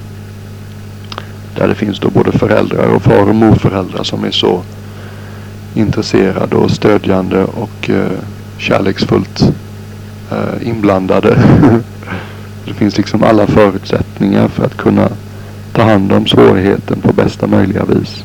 där 1.56 1.68
det 1.68 1.74
finns 1.74 1.98
då 1.98 2.10
både 2.10 2.32
föräldrar 2.32 2.88
och 2.88 3.02
far 3.02 3.28
och 3.28 3.34
morföräldrar 3.34 4.04
som 4.04 4.24
är 4.24 4.30
så 4.30 4.62
intresserade 5.74 6.56
och 6.56 6.70
stödjande 6.70 7.44
och 7.44 7.90
eh, 7.90 8.10
kärleksfullt 8.58 9.42
eh, 10.30 10.68
inblandade 10.68 11.38
Det 12.70 12.74
finns 12.74 12.96
liksom 12.96 13.22
alla 13.22 13.46
förutsättningar 13.46 14.48
för 14.48 14.64
att 14.64 14.76
kunna 14.76 15.08
ta 15.72 15.82
hand 15.82 16.12
om 16.12 16.26
svårigheten 16.26 17.00
på 17.00 17.12
bästa 17.12 17.46
möjliga 17.46 17.84
vis. 17.84 18.24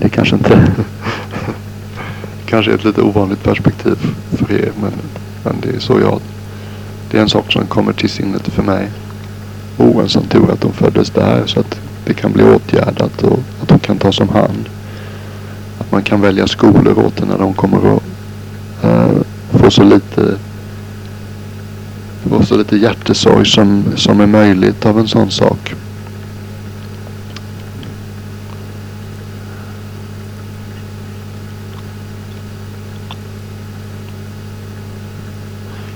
Det 0.00 0.08
kanske 0.08 0.36
inte 0.36 0.72
kanske 2.46 2.70
är 2.70 2.74
ett 2.74 2.84
lite 2.84 3.02
ovanligt 3.02 3.42
perspektiv 3.42 3.96
för 4.30 4.52
er 4.52 4.72
men, 4.82 4.92
men 5.44 5.60
det 5.60 5.76
är 5.76 5.80
så 5.80 6.00
jag 6.00 6.20
det 7.10 7.18
är 7.18 7.22
en 7.22 7.28
sak 7.28 7.52
som 7.52 7.66
kommer 7.66 7.92
till 7.92 8.10
sinnet 8.10 8.48
för 8.48 8.62
mig. 8.62 8.88
Oh, 9.78 10.02
en 10.02 10.08
sån 10.08 10.26
tur 10.26 10.50
att 10.52 10.60
de 10.60 10.72
föddes 10.72 11.10
där 11.10 11.46
så 11.46 11.60
att 11.60 11.80
det 12.04 12.14
kan 12.14 12.32
bli 12.32 12.44
åtgärdat 12.44 13.22
och 13.22 13.38
att 13.62 13.68
de 13.68 13.78
kan 13.78 13.98
tas 13.98 14.20
om 14.20 14.28
hand. 14.28 14.68
Att 15.78 15.92
man 15.92 16.02
kan 16.02 16.20
välja 16.20 16.46
skolor 16.46 16.98
åt 16.98 17.16
det 17.16 17.26
när 17.26 17.38
de 17.38 17.54
kommer 17.54 17.96
att 17.96 18.09
uh, 19.70 19.74
så 19.74 19.84
lite 19.84 20.38
få 22.30 22.46
så 22.46 22.56
lite 22.56 22.76
hjärtesorg 22.76 23.46
som, 23.46 23.84
som 23.96 24.20
är 24.20 24.26
möjligt 24.26 24.86
av 24.86 24.98
en 24.98 25.08
sån 25.08 25.30
sak. 25.30 25.74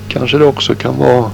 Kanske 0.08 0.38
det 0.38 0.44
också 0.44 0.74
kan 0.74 0.98
vara 0.98 1.30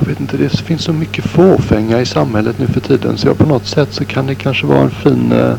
Jag 0.00 0.06
vet 0.06 0.20
inte, 0.20 0.36
det 0.36 0.48
finns 0.48 0.82
så 0.82 0.92
mycket 0.92 1.24
fåfänga 1.24 2.00
i 2.00 2.06
samhället 2.06 2.58
nu 2.58 2.66
för 2.66 2.80
tiden 2.80 3.18
så 3.18 3.26
jag 3.26 3.38
på 3.38 3.46
något 3.46 3.66
sätt 3.66 3.92
så 3.92 4.04
kan 4.04 4.26
det 4.26 4.34
kanske 4.34 4.66
vara 4.66 4.80
en 4.80 4.90
fin 4.90 5.32
eh, 5.32 5.54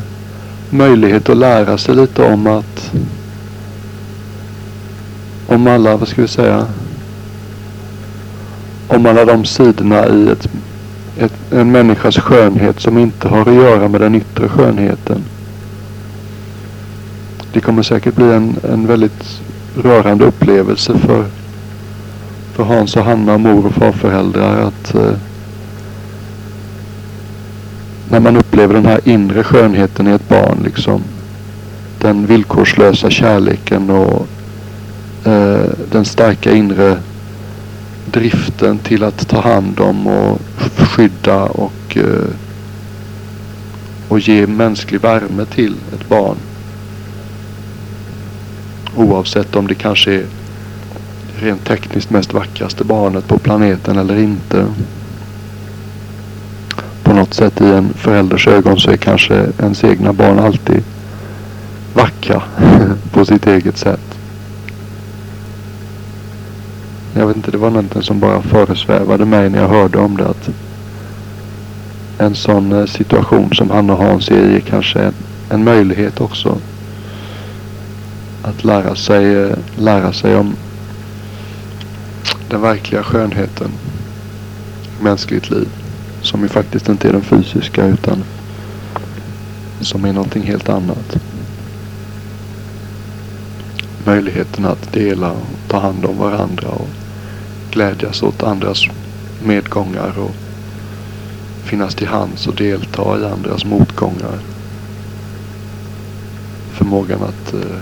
möjlighet 0.69 1.29
att 1.29 1.37
lära 1.37 1.77
sig 1.77 1.95
lite 1.95 2.23
om 2.23 2.47
att 2.47 2.91
om 5.47 5.67
alla, 5.67 5.97
vad 5.97 6.07
ska 6.07 6.21
vi 6.21 6.27
säga, 6.27 6.65
om 8.87 9.05
alla 9.05 9.25
de 9.25 9.45
sidorna 9.45 10.07
i 10.07 10.29
ett, 10.29 10.49
ett, 11.17 11.33
en 11.51 11.71
människas 11.71 12.17
skönhet 12.17 12.79
som 12.79 12.97
inte 12.97 13.27
har 13.27 13.41
att 13.41 13.53
göra 13.53 13.87
med 13.87 14.01
den 14.01 14.15
yttre 14.15 14.49
skönheten. 14.49 15.23
Det 17.53 17.61
kommer 17.61 17.83
säkert 17.83 18.15
bli 18.15 18.31
en, 18.31 18.55
en 18.63 18.87
väldigt 18.87 19.41
rörande 19.83 20.25
upplevelse 20.25 20.97
för, 20.97 21.25
för 22.53 22.63
Hans 22.63 22.95
och 22.95 23.03
Hanna, 23.03 23.37
mor 23.37 23.65
och 23.65 23.73
farföräldrar 23.73 24.61
att 24.61 24.95
eh, 24.95 25.13
när 28.09 28.19
man 28.19 28.37
upplever 28.37 28.73
den 28.73 28.85
här 28.85 28.99
inre 29.03 29.43
skönheten 29.43 30.07
i 30.07 30.11
ett 30.11 30.29
barn 30.29 30.57
liksom. 30.63 31.01
Den 32.01 32.25
villkorslösa 32.25 33.09
kärleken 33.09 33.89
och 33.89 34.27
eh, 35.25 35.69
den 35.91 36.05
starka 36.05 36.51
inre 36.51 36.97
driften 38.11 38.77
till 38.77 39.03
att 39.03 39.27
ta 39.27 39.41
hand 39.41 39.79
om 39.79 40.07
och 40.07 40.41
skydda 40.77 41.43
och, 41.43 41.97
eh, 41.97 42.29
och 44.07 44.19
ge 44.19 44.47
mänsklig 44.47 45.01
värme 45.01 45.45
till 45.45 45.75
ett 45.93 46.09
barn. 46.09 46.37
Oavsett 48.95 49.55
om 49.55 49.67
det 49.67 49.75
kanske 49.75 50.13
är 50.13 50.25
rent 51.35 51.65
tekniskt 51.65 52.09
mest 52.09 52.33
vackraste 52.33 52.83
barnet 52.83 53.27
på 53.27 53.37
planeten 53.37 53.97
eller 53.97 54.17
inte. 54.17 54.65
Något 57.29 57.35
sätt 57.35 57.61
i 57.61 57.65
en 57.65 57.93
förälders 57.93 58.47
ögon 58.47 58.79
så 58.79 58.91
är 58.91 58.97
kanske 58.97 59.47
ens 59.59 59.83
egna 59.83 60.13
barn 60.13 60.39
alltid 60.39 60.83
vackra 61.93 62.41
på 63.11 63.25
sitt 63.25 63.47
eget 63.47 63.77
sätt. 63.77 64.17
Jag 67.13 67.27
vet 67.27 67.35
inte, 67.35 67.51
det 67.51 67.57
var 67.57 67.69
någonting 67.69 68.01
som 68.01 68.19
bara 68.19 68.41
föresvävade 68.41 69.25
mig 69.25 69.49
när 69.49 69.61
jag 69.61 69.69
hörde 69.69 69.97
om 69.97 70.17
det. 70.17 70.27
Att 70.27 70.49
en 72.17 72.35
sån 72.35 72.71
eh, 72.71 72.85
situation 72.85 73.53
som 73.53 73.69
han 73.69 73.89
och 73.89 73.97
Hans 73.97 74.29
är 74.31 74.57
i 74.57 74.61
kanske 74.61 74.99
en, 74.99 75.13
en 75.49 75.63
möjlighet 75.63 76.21
också. 76.21 76.57
Att 78.41 78.63
lära 78.63 78.95
sig, 78.95 79.35
eh, 79.35 79.57
lära 79.77 80.13
sig 80.13 80.35
om 80.35 80.55
den 82.49 82.61
verkliga 82.61 83.03
skönheten 83.03 83.71
i 84.99 85.03
mänskligt 85.03 85.49
liv. 85.49 85.67
Som 86.29 86.41
ju 86.41 86.49
faktiskt 86.49 86.89
inte 86.89 87.09
är 87.09 87.13
den 87.13 87.21
fysiska 87.21 87.85
utan 87.85 88.23
som 89.81 90.05
är 90.05 90.13
någonting 90.13 90.43
helt 90.43 90.69
annat. 90.69 91.17
Möjligheten 94.05 94.65
att 94.65 94.93
dela 94.93 95.31
och 95.31 95.47
ta 95.67 95.79
hand 95.79 96.05
om 96.05 96.17
varandra 96.17 96.67
och 96.67 96.87
glädjas 97.71 98.23
åt 98.23 98.43
andras 98.43 98.83
medgångar 99.45 100.19
och 100.19 100.35
finnas 101.63 101.95
till 101.95 102.07
hands 102.07 102.47
och 102.47 102.55
delta 102.55 103.19
i 103.19 103.25
andras 103.25 103.65
motgångar. 103.65 104.39
Förmågan 106.71 107.23
att 107.23 107.53
eh, 107.53 107.79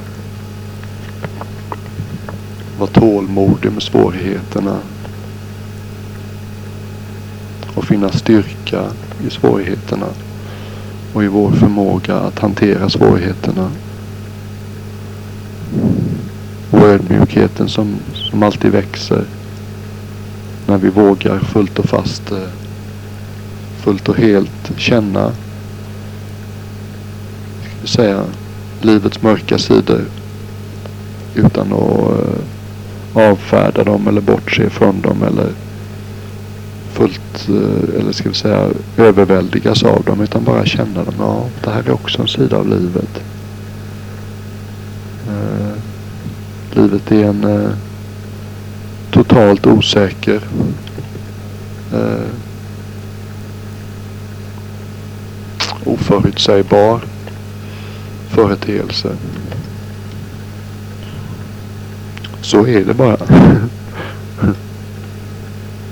vara 2.79 2.89
tålmodig 2.89 3.71
med 3.71 3.83
svårigheterna 3.83 4.79
och 7.77 7.85
finna 7.85 8.11
styrka 8.11 8.83
i 9.27 9.29
svårigheterna 9.29 10.07
och 11.13 11.23
i 11.23 11.27
vår 11.27 11.51
förmåga 11.51 12.15
att 12.15 12.39
hantera 12.39 12.89
svårigheterna. 12.89 13.71
Och 16.71 16.79
ödmjukheten 16.79 17.69
som, 17.69 17.95
som 18.13 18.43
alltid 18.43 18.71
växer 18.71 19.23
när 20.67 20.77
vi 20.77 20.89
vågar 20.89 21.39
fullt 21.39 21.79
och 21.79 21.85
fast, 21.85 22.31
eh, 22.31 22.49
fullt 23.77 24.09
och 24.09 24.17
helt 24.17 24.71
känna, 24.77 25.31
ska 27.77 27.87
säga, 27.87 28.23
livets 28.81 29.21
mörka 29.21 29.57
sidor 29.57 30.05
utan 31.35 31.73
att 31.73 32.11
eh, 33.13 33.31
avfärda 33.31 33.83
dem 33.83 34.07
eller 34.07 34.21
bortse 34.21 34.69
från 34.69 35.01
dem 35.01 35.23
eller 35.23 35.66
fullt, 36.97 37.49
eh, 37.49 37.99
eller 37.99 38.11
ska 38.11 38.29
vi 38.29 38.35
säga 38.35 38.69
överväldigas 38.97 39.83
av 39.83 40.03
dem 40.03 40.21
utan 40.21 40.43
bara 40.43 40.65
känna 40.65 41.03
dem. 41.03 41.13
Ja, 41.19 41.45
det 41.63 41.69
här 41.69 41.83
är 41.83 41.91
också 41.91 42.21
en 42.21 42.27
sida 42.27 42.57
av 42.57 42.67
livet. 42.67 43.21
Eh, 45.27 45.77
livet 46.71 47.11
är 47.11 47.25
en 47.25 47.43
eh, 47.43 47.69
totalt 49.11 49.67
osäker. 49.67 50.41
Eh, 51.93 52.27
oförutsägbar 55.83 57.01
företeelse. 58.29 59.09
Så 62.41 62.67
är 62.67 62.85
det 62.85 62.93
bara. 62.93 63.46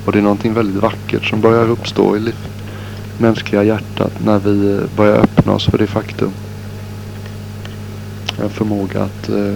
Och 0.06 0.12
det 0.12 0.18
är 0.18 0.24
någonting 0.24 0.54
väldigt 0.54 0.84
vackert 0.84 1.26
som 1.26 1.42
börjar 1.42 1.70
uppstå 1.70 2.18
i 2.18 2.20
det 2.20 2.34
mänskliga 3.18 3.64
hjärtat 3.64 4.12
när 4.26 4.40
vi 4.40 4.74
eh, 4.74 4.98
börjar 4.98 5.18
öppna 5.18 5.54
oss 5.54 5.66
för 5.66 5.78
det 5.78 5.88
faktum. 5.88 6.32
En 8.44 8.50
förmåga 8.50 9.04
att 9.04 9.30
eh, 9.30 9.56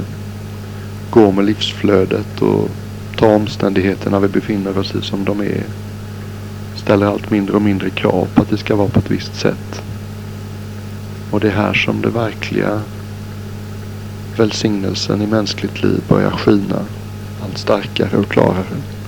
gå 1.09 1.31
med 1.31 1.45
livsflödet 1.45 2.41
och 2.41 2.69
ta 3.15 3.35
omständigheterna 3.35 4.19
vi 4.19 4.27
befinner 4.27 4.77
oss 4.77 4.95
i 4.95 5.01
som 5.01 5.25
de 5.25 5.39
är. 5.41 5.63
Ställer 6.75 7.05
allt 7.05 7.31
mindre 7.31 7.55
och 7.55 7.61
mindre 7.61 7.89
krav 7.89 8.27
på 8.33 8.41
att 8.41 8.49
det 8.49 8.57
ska 8.57 8.75
vara 8.75 8.89
på 8.89 8.99
ett 8.99 9.11
visst 9.11 9.35
sätt. 9.35 9.81
Och 11.31 11.39
det 11.39 11.47
är 11.47 11.55
här 11.55 11.73
som 11.73 12.01
det 12.01 12.09
verkliga 12.09 12.81
välsignelsen 14.37 15.21
i 15.21 15.27
mänskligt 15.27 15.83
liv 15.83 16.01
börjar 16.07 16.31
skina 16.31 16.85
allt 17.43 17.57
starkare 17.57 18.17
och 18.17 18.29
klarare. 18.29 18.98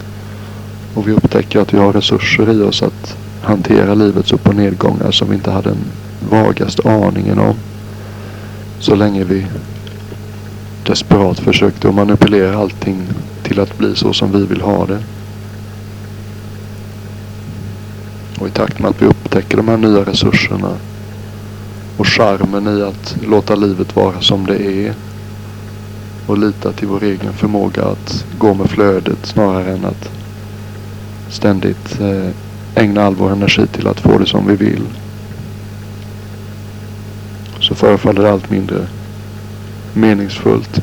Och 0.93 1.07
vi 1.07 1.11
upptäcker 1.11 1.59
att 1.59 1.73
vi 1.73 1.77
har 1.77 1.93
resurser 1.93 2.51
i 2.51 2.61
oss 2.61 2.83
att 2.83 3.17
hantera 3.41 3.93
livets 3.93 4.33
upp 4.33 4.47
och 4.47 4.55
nedgångar 4.55 5.11
som 5.11 5.29
vi 5.29 5.35
inte 5.35 5.51
hade 5.51 5.69
den 5.69 5.83
vagaste 6.29 6.89
aningen 6.89 7.39
om. 7.39 7.55
Så 8.79 8.95
länge 8.95 9.23
vi 9.23 9.45
desperat 10.85 11.39
försökte 11.39 11.89
att 11.89 11.95
manipulera 11.95 12.57
allting 12.57 13.01
till 13.43 13.59
att 13.59 13.77
bli 13.77 13.95
så 13.95 14.13
som 14.13 14.31
vi 14.31 14.45
vill 14.45 14.61
ha 14.61 14.85
det. 14.85 14.99
Och 18.39 18.47
i 18.47 18.51
takt 18.51 18.79
med 18.79 18.89
att 18.89 19.01
vi 19.01 19.05
upptäcker 19.05 19.57
de 19.57 19.67
här 19.67 19.77
nya 19.77 20.05
resurserna 20.05 20.77
och 21.97 22.07
charmen 22.07 22.77
i 22.77 22.81
att 22.81 23.15
låta 23.27 23.55
livet 23.55 23.95
vara 23.95 24.21
som 24.21 24.45
det 24.45 24.63
är 24.63 24.93
och 26.27 26.37
lita 26.37 26.71
till 26.71 26.87
vår 26.87 27.03
egen 27.03 27.33
förmåga 27.33 27.83
att 27.85 28.25
gå 28.37 28.53
med 28.53 28.69
flödet 28.69 29.25
snarare 29.25 29.71
än 29.71 29.85
att 29.85 30.20
ständigt 31.31 31.99
eh, 32.01 32.29
ägna 32.75 33.03
all 33.03 33.15
vår 33.15 33.31
energi 33.31 33.67
till 33.67 33.87
att 33.87 33.99
få 33.99 34.17
det 34.17 34.25
som 34.25 34.47
vi 34.47 34.55
vill. 34.55 34.83
Så 37.59 37.75
förefaller 37.75 38.21
det 38.21 38.31
allt 38.31 38.49
mindre 38.49 38.87
meningsfullt 39.93 40.81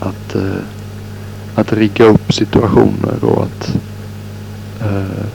att 0.00 0.34
eh, 0.34 0.62
att 1.56 1.72
rigga 1.72 2.04
upp 2.04 2.32
situationer 2.32 3.24
och 3.24 3.44
att 3.44 3.76
eh, 4.80 5.26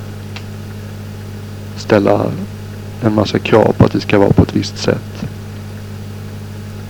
ställa 1.75 2.25
en 3.03 3.15
massa 3.15 3.39
krav 3.39 3.73
på 3.77 3.85
att 3.85 3.91
det 3.91 4.01
ska 4.01 4.19
vara 4.19 4.33
på 4.33 4.43
ett 4.43 4.55
visst 4.55 4.77
sätt. 4.77 5.25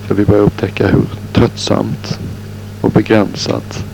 För 0.06 0.14
vi 0.14 0.24
börjar 0.24 0.42
upptäcka 0.42 0.86
hur 0.86 1.04
tröttsamt 1.32 2.18
och 2.80 2.90
begränsat 2.90 3.84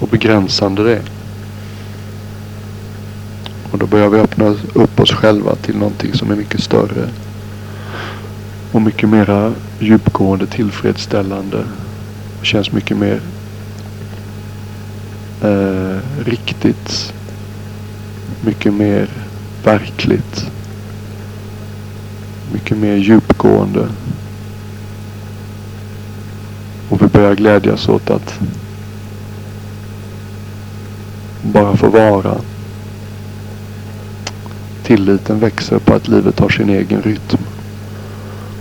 och 0.00 0.08
begränsande 0.08 0.84
det 0.84 0.96
är. 0.96 1.15
Och 3.70 3.78
då 3.78 3.86
börjar 3.86 4.08
vi 4.08 4.18
öppna 4.18 4.54
upp 4.74 5.00
oss 5.00 5.12
själva 5.12 5.54
till 5.54 5.76
någonting 5.76 6.14
som 6.14 6.30
är 6.30 6.36
mycket 6.36 6.60
större. 6.60 7.08
Och 8.72 8.82
mycket 8.82 9.08
mera 9.08 9.52
djupgående 9.78 10.46
tillfredsställande. 10.46 11.64
Och 12.40 12.46
känns 12.46 12.72
mycket 12.72 12.96
mer 12.96 13.20
eh, 15.42 15.98
riktigt 16.24 17.12
mycket 18.46 18.74
mer 18.74 19.08
verkligt. 19.64 20.50
Mycket 22.52 22.78
mer 22.78 22.96
djupgående. 22.96 23.88
Och 26.88 27.02
vi 27.02 27.06
börjar 27.06 27.34
glädjas 27.34 27.88
åt 27.88 28.10
att 28.10 28.40
bara 31.42 31.76
få 31.76 31.88
vara. 31.88 32.36
Tilliten 34.86 35.38
växer 35.40 35.78
på 35.78 35.94
att 35.94 36.08
livet 36.08 36.40
har 36.40 36.48
sin 36.48 36.70
egen 36.70 37.02
rytm. 37.02 37.38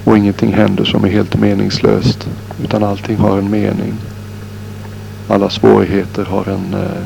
Och 0.04 0.18
ingenting 0.18 0.54
händer 0.54 0.86
som 0.86 1.04
är 1.04 1.10
helt 1.10 1.40
meningslöst. 1.40 2.28
Utan 2.64 2.84
allting 2.84 3.18
har 3.18 3.38
en 3.38 3.50
mening. 3.50 3.94
alla 5.28 5.50
svårigheter 5.50 6.26
har 6.26 6.50
en, 6.50 6.74
eh, 6.74 7.04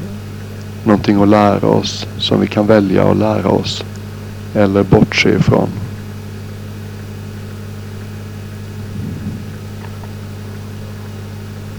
någonting 0.83 1.21
att 1.21 1.27
lära 1.27 1.67
oss 1.67 2.07
som 2.17 2.39
vi 2.39 2.47
kan 2.47 2.67
välja 2.67 3.11
att 3.11 3.17
lära 3.17 3.49
oss 3.49 3.83
eller 4.55 4.83
bortse 4.83 5.29
ifrån. 5.29 5.69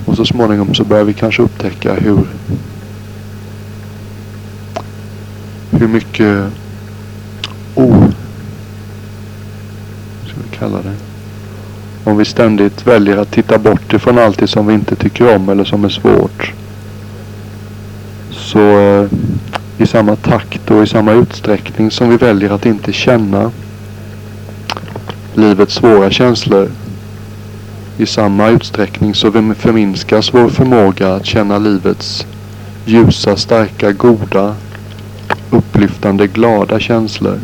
Och 0.05 0.17
så 0.17 0.25
småningom 0.25 0.75
så 0.75 0.85
börjar 0.85 1.05
vi 1.05 1.13
kanske 1.15 1.43
upptäcka 1.43 1.95
hur 1.95 2.19
hur 5.71 5.89
mycket 5.89 6.53
o... 7.75 8.13
ska 10.27 10.35
vi 10.50 10.50
kalla 10.61 10.83
det? 10.83 10.95
Om 12.05 12.17
vi 12.17 12.25
ständigt 12.25 12.87
väljer 12.87 13.17
att 13.17 13.31
titta 13.31 13.59
bort 13.59 13.93
ifrån 13.93 14.19
allt 14.19 14.39
det 14.39 14.47
som 14.47 14.67
vi 14.67 14.75
inte 14.75 14.97
tycker 14.97 15.37
om 15.37 15.49
eller 15.49 15.65
som 15.65 15.85
är 15.85 15.89
svårt. 15.89 16.53
Så 18.31 18.81
eh, 18.81 19.09
i 19.79 19.87
samma 19.87 20.17
takt 20.17 20.71
och 20.71 20.83
i 20.83 20.87
samma 20.87 21.13
utsträckning 21.13 21.91
som 21.91 22.09
vi 22.11 22.17
väljer 22.17 22.51
att 22.51 22.67
inte 22.67 22.93
känna 22.93 23.51
livets 25.35 25.75
svåra 25.75 26.11
känslor. 26.11 26.71
I 27.99 28.07
samma 28.07 28.49
utsträckning 28.49 29.15
så 29.15 29.33
förminskas 29.33 30.35
vår 30.35 30.49
förmåga 30.49 31.15
att 31.15 31.27
känna 31.27 31.59
livets 31.59 32.27
ljusa, 32.85 33.37
starka, 33.37 33.93
goda, 33.93 34.55
upplyftande, 35.51 36.27
glada 36.27 36.81
känslor. 36.81 37.39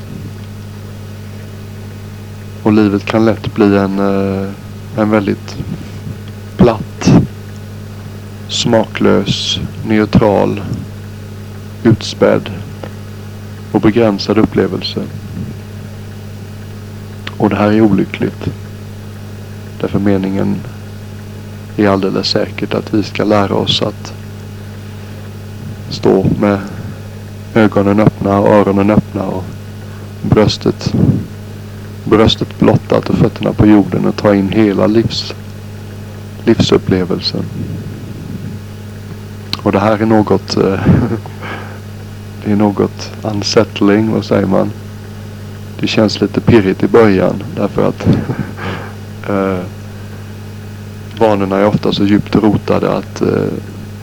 Och 2.67 2.73
livet 2.73 3.05
kan 3.05 3.25
lätt 3.25 3.55
bli 3.55 3.77
en, 3.77 3.99
eh, 3.99 4.49
en 4.97 5.11
väldigt 5.11 5.57
platt, 6.57 7.11
smaklös, 8.49 9.59
neutral, 9.85 10.61
utspädd 11.83 12.51
och 13.73 13.81
begränsad 13.81 14.39
upplevelse. 14.39 15.03
Och 17.37 17.51
det 17.51 17.57
här 17.57 17.73
är 17.73 17.81
olyckligt. 17.81 18.49
Därför 19.81 19.99
meningen 19.99 20.57
är 21.77 21.89
alldeles 21.89 22.29
säkert 22.29 22.75
att 22.75 22.95
vi 22.95 23.03
ska 23.03 23.25
lära 23.25 23.55
oss 23.55 23.83
att 23.83 24.13
stå 25.91 26.27
med 26.41 26.59
ögonen 27.55 28.01
öppna 28.01 28.39
och 28.39 28.49
öronen 28.49 28.91
öppna 28.91 29.23
och 29.23 29.45
bröstet, 30.23 30.95
bröstet 32.07 32.59
blottat 32.59 33.11
och 33.11 33.19
fötterna 33.19 33.53
på 33.53 33.67
jorden 33.67 34.07
och 34.07 34.17
ta 34.17 34.35
in 34.35 34.49
hela 34.49 34.87
livs, 34.87 35.35
livsupplevelsen. 36.45 37.43
Och 39.63 39.73
det 39.73 39.79
här 39.79 40.03
är 40.03 40.07
något 40.07 40.57
eh, 40.57 40.63
det 42.45 42.53
är 42.53 42.57
något 42.57 43.13
unsettling, 43.23 44.11
vad 44.13 44.25
säger 44.25 44.47
man? 44.47 44.71
Det 45.81 45.87
känns 45.87 46.21
lite 46.21 46.41
pirrigt 46.41 46.83
i 46.83 46.89
början 46.89 47.43
därför 47.57 47.89
att 47.89 48.07
eh, 49.29 49.59
vanorna 51.19 51.57
är 51.57 51.67
ofta 51.67 51.93
så 51.93 52.05
djupt 52.05 52.37
rotade 52.37 52.97
att 52.97 53.23
eh, 53.23 53.53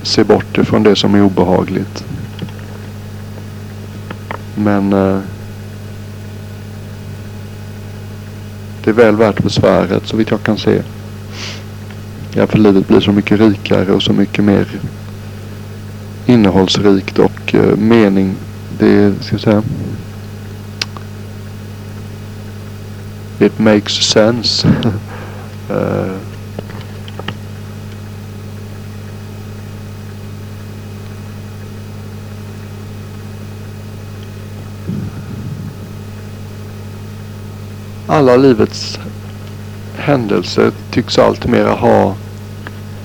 se 0.03 0.23
bort 0.23 0.57
ifrån 0.57 0.83
det 0.83 0.95
som 0.95 1.15
är 1.15 1.23
obehagligt. 1.23 2.05
Men 4.55 4.93
eh, 4.93 5.19
det 8.83 8.89
är 8.89 8.93
väl 8.93 9.15
värt 9.15 9.43
besväret 9.43 10.07
så 10.07 10.17
vitt 10.17 10.31
jag 10.31 10.43
kan 10.43 10.57
se. 10.57 10.81
Ja, 12.33 12.47
för 12.47 12.57
livet 12.57 12.87
blir 12.87 12.99
så 12.99 13.11
mycket 13.11 13.39
rikare 13.39 13.91
och 13.91 14.03
så 14.03 14.13
mycket 14.13 14.45
mer 14.45 14.67
innehållsrikt 16.25 17.19
och 17.19 17.53
uh, 17.53 17.75
mening. 17.75 18.35
Det 18.79 19.13
ska 19.23 19.33
jag 19.33 19.41
säga. 19.41 19.63
It 23.39 23.59
makes 23.59 23.93
sense. 23.93 24.67
uh, 25.71 26.15
alla 38.07 38.35
livets 38.35 38.99
händelser 39.97 40.71
tycks 40.91 41.19
alltmer 41.19 41.65
ha, 41.65 42.15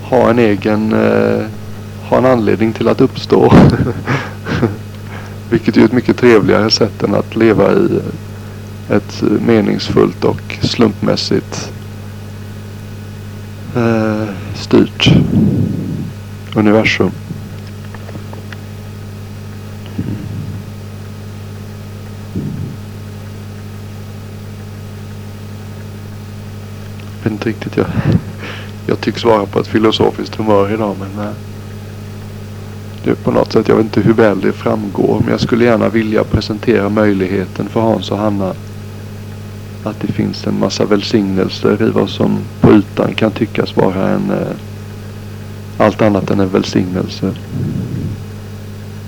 ha 0.03 0.31
en 0.31 0.39
egen 0.39 0.93
eh, 0.93 1.47
ha 2.09 2.19
en 2.19 2.27
anledning 2.27 2.73
till 2.73 2.89
att 2.89 3.01
uppstå. 3.01 3.53
Vilket 5.51 5.77
är 5.77 5.85
ett 5.85 5.93
mycket 5.93 6.17
trevligare 6.17 6.71
sätt 6.71 7.03
än 7.03 7.15
att 7.15 7.37
leva 7.37 7.73
i 7.73 8.01
ett 8.91 9.23
meningsfullt 9.47 10.25
och 10.25 10.59
slumpmässigt 10.63 11.73
eh, 13.77 14.29
styrt 14.55 15.11
universum. 16.55 17.11
Jag 27.18 27.18
vet 27.29 27.33
inte 27.33 27.49
riktigt. 27.49 27.77
Jag, 27.77 27.87
jag 28.87 29.01
tycks 29.01 29.25
vara 29.25 29.47
på 29.47 29.61
ett 29.61 29.67
filosofiskt 29.67 30.35
humör 30.35 30.73
idag 30.73 30.97
men 31.01 31.27
eh, 31.27 31.33
det 33.05 33.11
det 33.11 33.15
på 33.15 33.31
något 33.31 33.53
sätt, 33.53 33.69
jag 33.69 33.77
vet 33.77 33.85
inte 33.85 34.01
hur 34.01 34.13
väl 34.13 34.41
det 34.41 34.53
framgår, 34.53 35.21
men 35.21 35.31
jag 35.31 35.41
skulle 35.41 35.65
gärna 35.65 35.89
vilja 35.89 36.25
presentera 36.25 36.89
möjligheten 36.89 37.69
för 37.69 37.81
Hans 37.81 38.11
och 38.11 38.19
Hanna 38.19 38.55
att 39.85 40.01
det 40.01 40.13
finns 40.13 40.47
en 40.47 40.59
massa 40.59 40.85
välsignelser 40.85 41.83
i 41.83 41.91
vad 41.91 42.11
som 42.11 42.39
på 42.61 42.73
ytan 42.73 43.15
kan 43.15 43.31
tyckas 43.31 43.77
vara 43.77 44.09
en 44.09 44.31
eh, 44.31 44.57
allt 45.79 46.03
annat 46.03 46.31
än 46.31 46.41
en 46.41 46.49
välsignelse. 46.49 47.35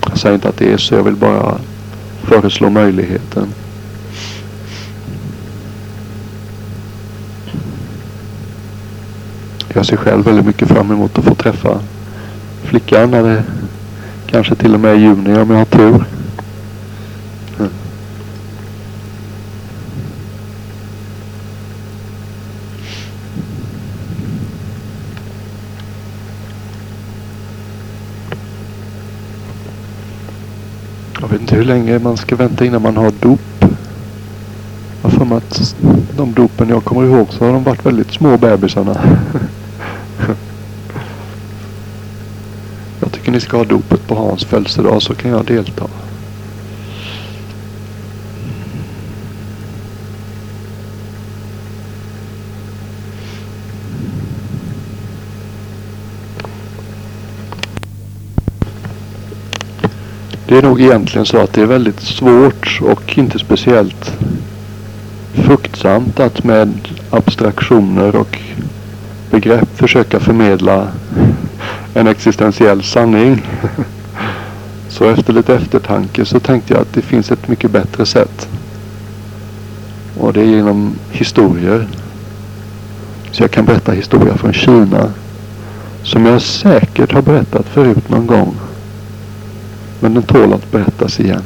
Jag 0.08 0.18
säger 0.18 0.34
inte 0.34 0.48
att 0.48 0.56
det 0.56 0.72
är 0.72 0.76
så, 0.76 0.94
jag 0.94 1.02
vill 1.02 1.16
bara 1.16 1.58
föreslå 2.22 2.70
möjligheten. 2.70 3.48
Jag 9.80 9.86
ser 9.86 9.96
själv 9.96 10.24
väldigt 10.24 10.46
mycket 10.46 10.68
fram 10.68 10.90
emot 10.90 11.18
att 11.18 11.24
få 11.24 11.34
träffa 11.34 11.80
flickan 12.64 13.10
när 13.10 13.22
det 13.22 13.44
Kanske 14.26 14.54
till 14.54 14.74
och 14.74 14.80
med 14.80 14.96
i 14.96 15.00
juni 15.00 15.38
om 15.38 15.50
jag 15.50 15.58
har 15.58 15.64
tur. 15.64 16.04
Mm. 17.58 17.70
Jag 31.20 31.28
vet 31.28 31.40
inte 31.40 31.54
hur 31.54 31.64
länge 31.64 31.98
man 31.98 32.16
ska 32.16 32.36
vänta 32.36 32.64
innan 32.64 32.82
man 32.82 32.96
har 32.96 33.12
dop. 33.20 33.40
Jag 33.60 33.68
har 35.02 35.10
för 35.10 35.24
mig 35.24 35.38
att 35.38 35.76
de 36.16 36.32
dopen 36.32 36.68
jag 36.68 36.84
kommer 36.84 37.04
ihåg 37.04 37.28
så 37.30 37.44
har 37.44 37.52
de 37.52 37.64
varit 37.64 37.86
väldigt 37.86 38.12
små 38.12 38.36
bebisarna. 38.36 39.00
tycker 43.30 43.38
ni 43.38 43.40
ska 43.40 43.56
ha 43.56 43.64
dopet 43.64 44.06
på 44.06 44.14
Hans 44.14 44.44
födelsedag 44.44 45.02
så 45.02 45.14
kan 45.14 45.30
jag 45.30 45.44
delta. 45.44 45.86
Det 60.48 60.58
är 60.58 60.62
nog 60.62 60.80
egentligen 60.80 61.26
så 61.26 61.38
att 61.38 61.52
det 61.52 61.62
är 61.62 61.66
väldigt 61.66 62.00
svårt 62.00 62.80
och 62.82 63.18
inte 63.18 63.38
speciellt 63.38 64.12
fruktsamt 65.34 66.20
att 66.20 66.44
med 66.44 66.72
abstraktioner 67.10 68.16
och 68.16 68.38
begrepp 69.30 69.68
försöka 69.76 70.20
förmedla 70.20 70.88
en 72.00 72.06
existentiell 72.06 72.82
sanning. 72.82 73.46
Så 74.88 75.04
efter 75.10 75.32
lite 75.32 75.54
eftertanke 75.54 76.24
så 76.24 76.40
tänkte 76.40 76.72
jag 76.74 76.82
att 76.82 76.92
det 76.92 77.02
finns 77.02 77.30
ett 77.30 77.48
mycket 77.48 77.70
bättre 77.70 78.06
sätt. 78.06 78.48
Och 80.18 80.32
det 80.32 80.40
är 80.40 80.44
genom 80.44 80.94
historier. 81.10 81.88
Så 83.30 83.42
jag 83.42 83.50
kan 83.50 83.64
berätta 83.64 83.92
historia 83.92 84.36
från 84.36 84.52
Kina. 84.52 85.12
Som 86.02 86.26
jag 86.26 86.42
säkert 86.42 87.12
har 87.12 87.22
berättat 87.22 87.66
förut 87.66 88.08
någon 88.08 88.26
gång. 88.26 88.56
Men 90.00 90.14
den 90.14 90.22
tål 90.22 90.52
att 90.52 90.70
berättas 90.70 91.20
igen. 91.20 91.42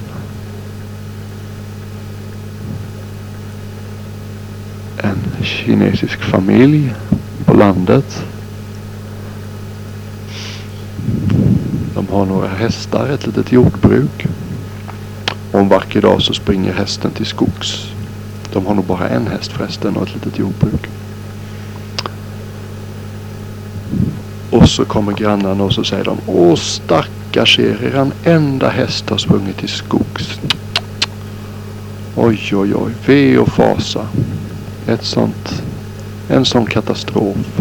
En 5.02 5.44
kinesisk 5.44 6.22
familj 6.22 6.94
på 7.44 7.54
landet 7.54 8.24
har 12.14 12.26
några 12.26 12.48
hästar, 12.48 13.08
ett 13.08 13.26
litet 13.26 13.52
jordbruk. 13.52 14.26
Och 15.52 15.60
en 15.60 15.68
vacker 15.68 16.00
dag 16.00 16.22
så 16.22 16.34
springer 16.34 16.72
hästen 16.72 17.10
till 17.10 17.26
skogs. 17.26 17.86
De 18.52 18.66
har 18.66 18.74
nog 18.74 18.84
bara 18.84 19.08
en 19.08 19.26
häst 19.26 19.52
förresten 19.52 19.96
och 19.96 20.02
ett 20.02 20.14
litet 20.14 20.38
jordbruk. 20.38 20.88
Och 24.50 24.68
så 24.68 24.84
kommer 24.84 25.12
grannarna 25.12 25.64
och 25.64 25.72
så 25.72 25.84
säger 25.84 26.04
de 26.04 26.18
Åh 26.26 26.56
stackars 26.56 27.58
er, 27.58 27.84
eran 27.84 28.12
enda 28.24 28.68
häst 28.68 29.10
har 29.10 29.18
sprungit 29.18 29.56
till 29.56 29.68
skogs. 29.68 30.40
Oj 32.16 32.50
oj 32.52 32.74
oj, 32.74 32.92
ve 33.06 33.38
och 33.38 33.48
fasa. 33.48 34.06
Ett 34.86 35.04
sånt, 35.04 35.62
en 36.28 36.44
sån 36.44 36.66
katastrof. 36.66 37.60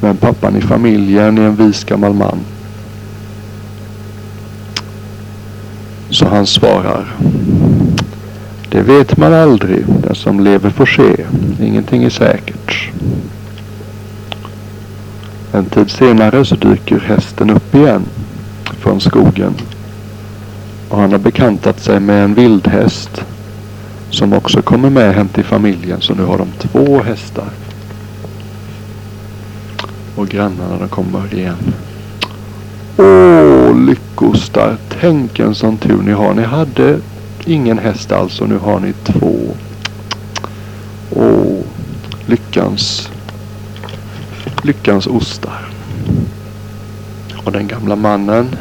Men 0.00 0.16
pappan 0.16 0.56
i 0.56 0.60
familjen 0.60 1.38
är 1.38 1.42
en 1.42 1.56
vis 1.56 1.84
gammal 1.84 2.14
man. 2.14 2.38
Så 6.10 6.25
han 6.36 6.46
svarar. 6.46 7.16
Det 8.68 8.82
vet 8.82 9.16
man 9.16 9.34
aldrig. 9.34 9.84
Den 10.02 10.14
som 10.14 10.40
lever 10.40 10.70
får 10.70 10.86
se. 10.86 11.24
Ingenting 11.60 12.04
är 12.04 12.10
säkert. 12.10 12.90
En 15.52 15.64
tid 15.64 15.90
senare 15.90 16.44
så 16.44 16.54
dyker 16.54 17.00
hästen 17.00 17.50
upp 17.50 17.74
igen 17.74 18.02
från 18.80 19.00
skogen. 19.00 19.54
Och 20.88 20.98
han 20.98 21.12
har 21.12 21.18
bekantat 21.18 21.80
sig 21.80 22.00
med 22.00 22.24
en 22.24 22.34
vildhäst 22.34 23.24
som 24.10 24.32
också 24.32 24.62
kommer 24.62 24.90
med 24.90 25.14
hem 25.14 25.28
till 25.28 25.44
familjen. 25.44 26.00
Så 26.00 26.14
nu 26.14 26.24
har 26.24 26.38
de 26.38 26.48
två 26.58 27.02
hästar. 27.02 27.50
Och 30.16 30.28
grannarna 30.28 30.78
de 30.78 30.88
kommer 30.88 31.34
igen. 31.34 31.74
Åh 32.96 33.35
lyckostar. 33.76 34.76
Tänk 35.00 35.38
en 35.38 35.54
sån 35.54 35.76
tur 35.76 36.02
ni 36.02 36.12
har. 36.12 36.34
Ni 36.34 36.42
hade 36.42 36.98
ingen 37.44 37.78
häst 37.78 38.12
alls 38.12 38.40
och 38.40 38.48
nu 38.48 38.58
har 38.58 38.80
ni 38.80 38.92
två. 38.92 39.38
Och 41.10 41.66
lyckans 42.26 43.10
lyckans 44.62 45.06
ostar. 45.06 45.68
Och 47.44 47.52
den 47.52 47.66
gamla 47.66 47.96
mannen 47.96 48.56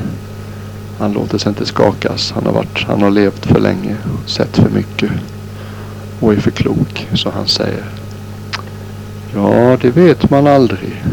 han 0.99 1.13
låter 1.13 1.37
sig 1.37 1.49
inte 1.49 1.65
skakas. 1.65 2.31
Han 2.31 2.45
har, 2.45 2.53
varit, 2.53 2.83
han 2.87 3.01
har 3.01 3.09
levt 3.09 3.45
för 3.45 3.59
länge, 3.59 3.95
sett 4.25 4.57
för 4.57 4.69
mycket 4.69 5.11
och 6.19 6.33
är 6.33 6.37
för 6.37 6.51
klok. 6.51 7.07
Så 7.13 7.29
han 7.29 7.47
säger 7.47 7.83
Ja, 9.33 9.77
det 9.81 9.89
vet 9.89 10.29
man 10.29 10.47
aldrig. 10.47 11.03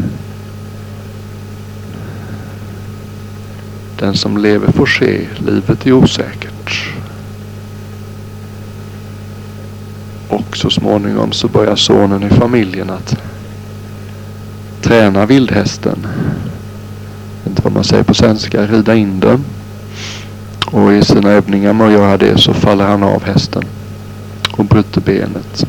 Den 3.99 4.13
som 4.15 4.37
lever 4.37 4.71
får 4.71 4.85
se. 4.85 5.27
Livet 5.45 5.85
är 5.87 5.91
osäkert. 5.91 6.93
Och 10.29 10.57
så 10.57 10.69
småningom 10.69 11.31
så 11.31 11.47
börjar 11.47 11.75
sonen 11.75 12.23
i 12.23 12.29
familjen 12.29 12.89
att 12.89 13.15
träna 14.81 15.25
vildhästen. 15.25 15.99
Jag 16.03 17.43
vet 17.43 17.47
inte 17.47 17.61
vad 17.61 17.73
man 17.73 17.83
säger 17.83 18.03
på 18.03 18.13
svenska. 18.13 18.67
Rida 18.67 18.95
in 18.95 19.19
den. 19.19 19.45
Och 20.71 20.93
i 20.93 21.03
sina 21.03 21.29
övningar 21.29 21.73
med 21.73 21.87
att 21.87 21.93
göra 21.93 22.17
det 22.17 22.37
så 22.37 22.53
faller 22.53 22.85
han 22.85 23.03
av 23.03 23.23
hästen. 23.23 23.63
Och 24.51 24.65
bryter 24.65 25.01
benet. 25.01 25.65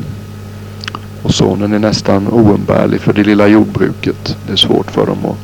Och 1.21 1.33
sonen 1.33 1.73
är 1.73 1.79
nästan 1.79 2.27
oumbärlig 2.27 3.01
för 3.01 3.13
det 3.13 3.23
lilla 3.23 3.47
jordbruket. 3.47 4.37
Det 4.47 4.53
är 4.53 4.57
svårt 4.57 4.91
för 4.91 5.05
dem 5.05 5.17
att 5.25 5.37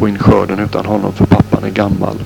få 0.00 0.08
in 0.08 0.18
skörden 0.18 0.58
utan 0.58 0.86
honom 0.86 1.12
för 1.12 1.26
pappan 1.50 1.68
är 1.68 1.70
gammal. 1.70 2.16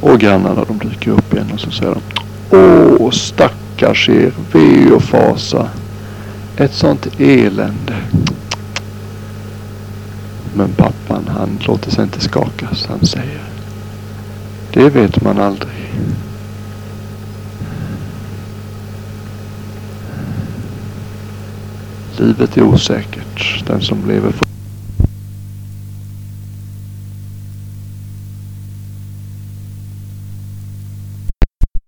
Och 0.00 0.20
grannarna 0.20 0.64
de 0.64 0.78
dyker 0.88 1.10
upp 1.10 1.34
igen 1.34 1.50
och 1.54 1.60
så 1.60 1.70
säger 1.70 1.94
de 1.94 2.00
Åh 2.56 3.10
stackars 3.10 4.08
er, 4.08 4.32
ve 4.52 4.90
och 4.92 5.02
fasa. 5.02 5.68
Ett 6.56 6.74
sånt 6.74 7.06
elände. 7.18 7.96
Men 10.54 10.72
pappan 10.72 11.24
han 11.28 11.58
låter 11.66 11.90
sig 11.90 12.04
inte 12.04 12.20
skakas. 12.20 12.86
Han 12.86 13.06
säger 13.06 13.40
Det 14.72 14.88
vet 14.88 15.22
man 15.22 15.38
aldrig. 15.38 15.72
Livet 22.16 22.56
är 22.56 22.62
osäkert. 22.62 23.66
Den 23.66 23.80
som 23.80 24.08
lever 24.08 24.30
får 24.30 24.49